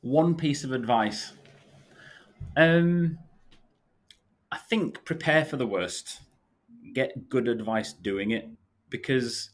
one 0.02 0.36
piece 0.36 0.64
of 0.64 0.72
advice 0.72 1.34
um 2.58 3.18
i 4.52 4.58
think 4.58 5.04
prepare 5.06 5.46
for 5.46 5.58
the 5.58 5.68
worst 5.68 6.22
get 6.94 7.30
good 7.30 7.48
advice 7.48 7.94
doing 7.94 8.32
it 8.32 8.50
because 8.90 9.50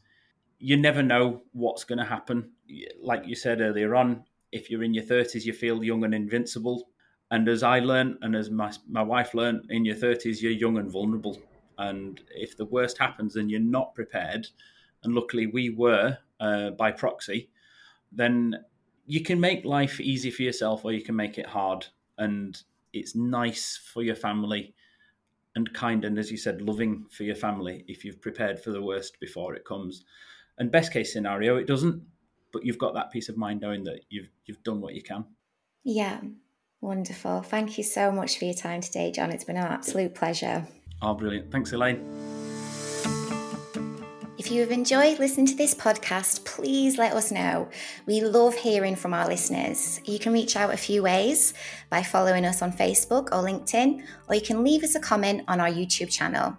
you 0.60 0.76
never 0.76 1.02
know 1.02 1.42
what's 1.54 1.86
going 1.86 1.98
to 1.98 2.06
happen. 2.06 2.52
Like 3.02 3.26
you 3.26 3.36
said 3.36 3.62
earlier 3.62 3.96
on, 3.96 4.26
if 4.52 4.70
you're 4.70 4.84
in 4.84 4.94
your 4.94 5.06
30s, 5.06 5.46
you 5.46 5.54
feel 5.54 5.84
young 5.84 6.04
and 6.04 6.14
invincible. 6.14 6.90
And 7.32 7.48
as 7.48 7.64
I 7.64 7.80
learned, 7.80 8.18
and 8.22 8.36
as 8.36 8.50
my, 8.52 8.72
my 8.88 9.02
wife 9.02 9.34
learned, 9.34 9.68
in 9.70 9.86
your 9.86 9.96
30s, 9.96 10.42
you're 10.42 10.52
young 10.52 10.78
and 10.78 10.92
vulnerable. 10.92 11.38
And 11.80 12.22
if 12.36 12.58
the 12.58 12.66
worst 12.66 12.98
happens 12.98 13.38
and 13.38 13.50
you're 13.50 13.62
not 13.62 13.96
prepared, 13.96 14.48
and 15.04 15.16
luckily 15.16 15.48
we 15.48 15.70
were 15.70 16.18
uh, 16.40 16.72
by 16.72 16.92
proxy, 16.92 17.50
then 18.12 18.56
you 19.06 19.24
can 19.24 19.40
make 19.40 19.66
life 19.66 20.00
easy 20.00 20.30
for 20.30 20.44
yourself 20.44 20.84
or 20.84 20.92
you 20.92 21.02
can 21.02 21.16
make 21.16 21.38
it 21.38 21.48
hard. 21.48 21.88
And 22.18 22.62
it's 22.94 23.16
nice 23.16 23.80
for 23.94 24.04
your 24.04 24.16
family 24.16 24.74
and 25.56 25.74
kind 25.74 26.06
and 26.06 26.20
as 26.20 26.30
you 26.32 26.38
said 26.38 26.62
loving 26.62 27.06
for 27.10 27.24
your 27.24 27.36
family 27.36 27.84
if 27.88 28.06
you've 28.06 28.22
prepared 28.22 28.60
for 28.60 28.72
the 28.72 28.82
worst 28.82 29.20
before 29.20 29.56
it 29.56 29.66
comes. 29.66 30.04
And 30.58 30.72
best 30.72 30.92
case 30.92 31.14
scenario 31.14 31.56
it 31.58 31.66
doesn't 31.66 32.04
but 32.52 32.66
you've 32.66 32.78
got 32.78 32.94
that 32.96 33.12
peace 33.12 33.30
of 33.30 33.38
mind 33.38 33.62
knowing 33.62 33.84
that 33.86 34.02
you've 34.10 34.30
you've 34.46 34.64
done 34.64 34.82
what 34.82 34.96
you 34.96 35.02
can. 35.02 35.26
Yeah 35.84 36.20
wonderful. 36.82 37.42
Thank 37.42 37.78
you 37.78 37.84
so 37.84 38.12
much 38.12 38.38
for 38.38 38.46
your 38.46 38.54
time 38.54 38.82
today 38.82 39.12
jon. 39.12 39.32
It's 39.32 39.44
been 39.44 39.58
an 39.58 39.64
absolute 39.64 40.14
pleasure 40.14 40.68
oh 41.02 41.14
brilliant 41.14 41.52
thanks 41.52 41.72
elaine 41.72 42.04
if 44.40 44.50
you 44.50 44.62
have 44.62 44.72
enjoyed 44.72 45.20
listening 45.20 45.48
to 45.48 45.56
this 45.56 45.76
podcast, 45.76 46.46
please 46.46 46.98
let 46.98 47.12
us 47.12 47.30
know. 47.30 47.68
We 48.06 48.22
love 48.22 48.56
hearing 48.56 48.96
from 48.96 49.14
our 49.14 49.28
listeners. 49.28 50.00
You 50.06 50.18
can 50.18 50.32
reach 50.32 50.56
out 50.56 50.74
a 50.74 50.78
few 50.78 51.04
ways 51.04 51.54
by 51.90 52.04
following 52.04 52.46
us 52.46 52.62
on 52.62 52.72
Facebook 52.72 53.26
or 53.26 53.44
LinkedIn, 53.44 54.02
or 54.30 54.36
you 54.36 54.42
can 54.42 54.64
leave 54.64 54.82
us 54.86 54.96
a 54.96 55.00
comment 55.02 55.44
on 55.50 55.60
our 55.60 55.68
YouTube 55.68 56.10
channel. 56.10 56.58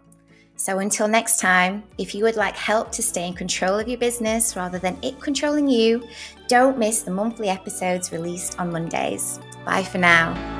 So 0.56 0.78
until 0.80 1.08
next 1.08 1.40
time, 1.40 1.82
if 1.96 2.14
you 2.14 2.22
would 2.24 2.36
like 2.36 2.54
help 2.54 2.92
to 2.92 3.02
stay 3.02 3.26
in 3.26 3.32
control 3.32 3.78
of 3.78 3.88
your 3.88 3.96
business 3.96 4.56
rather 4.56 4.78
than 4.78 4.98
it 5.02 5.18
controlling 5.18 5.66
you, 5.66 6.06
don't 6.48 6.76
miss 6.76 7.02
the 7.02 7.10
monthly 7.10 7.48
episodes 7.48 8.12
released 8.12 8.60
on 8.60 8.70
Mondays. 8.70 9.40
Bye 9.64 9.84
for 9.84 9.96
now. 9.96 10.59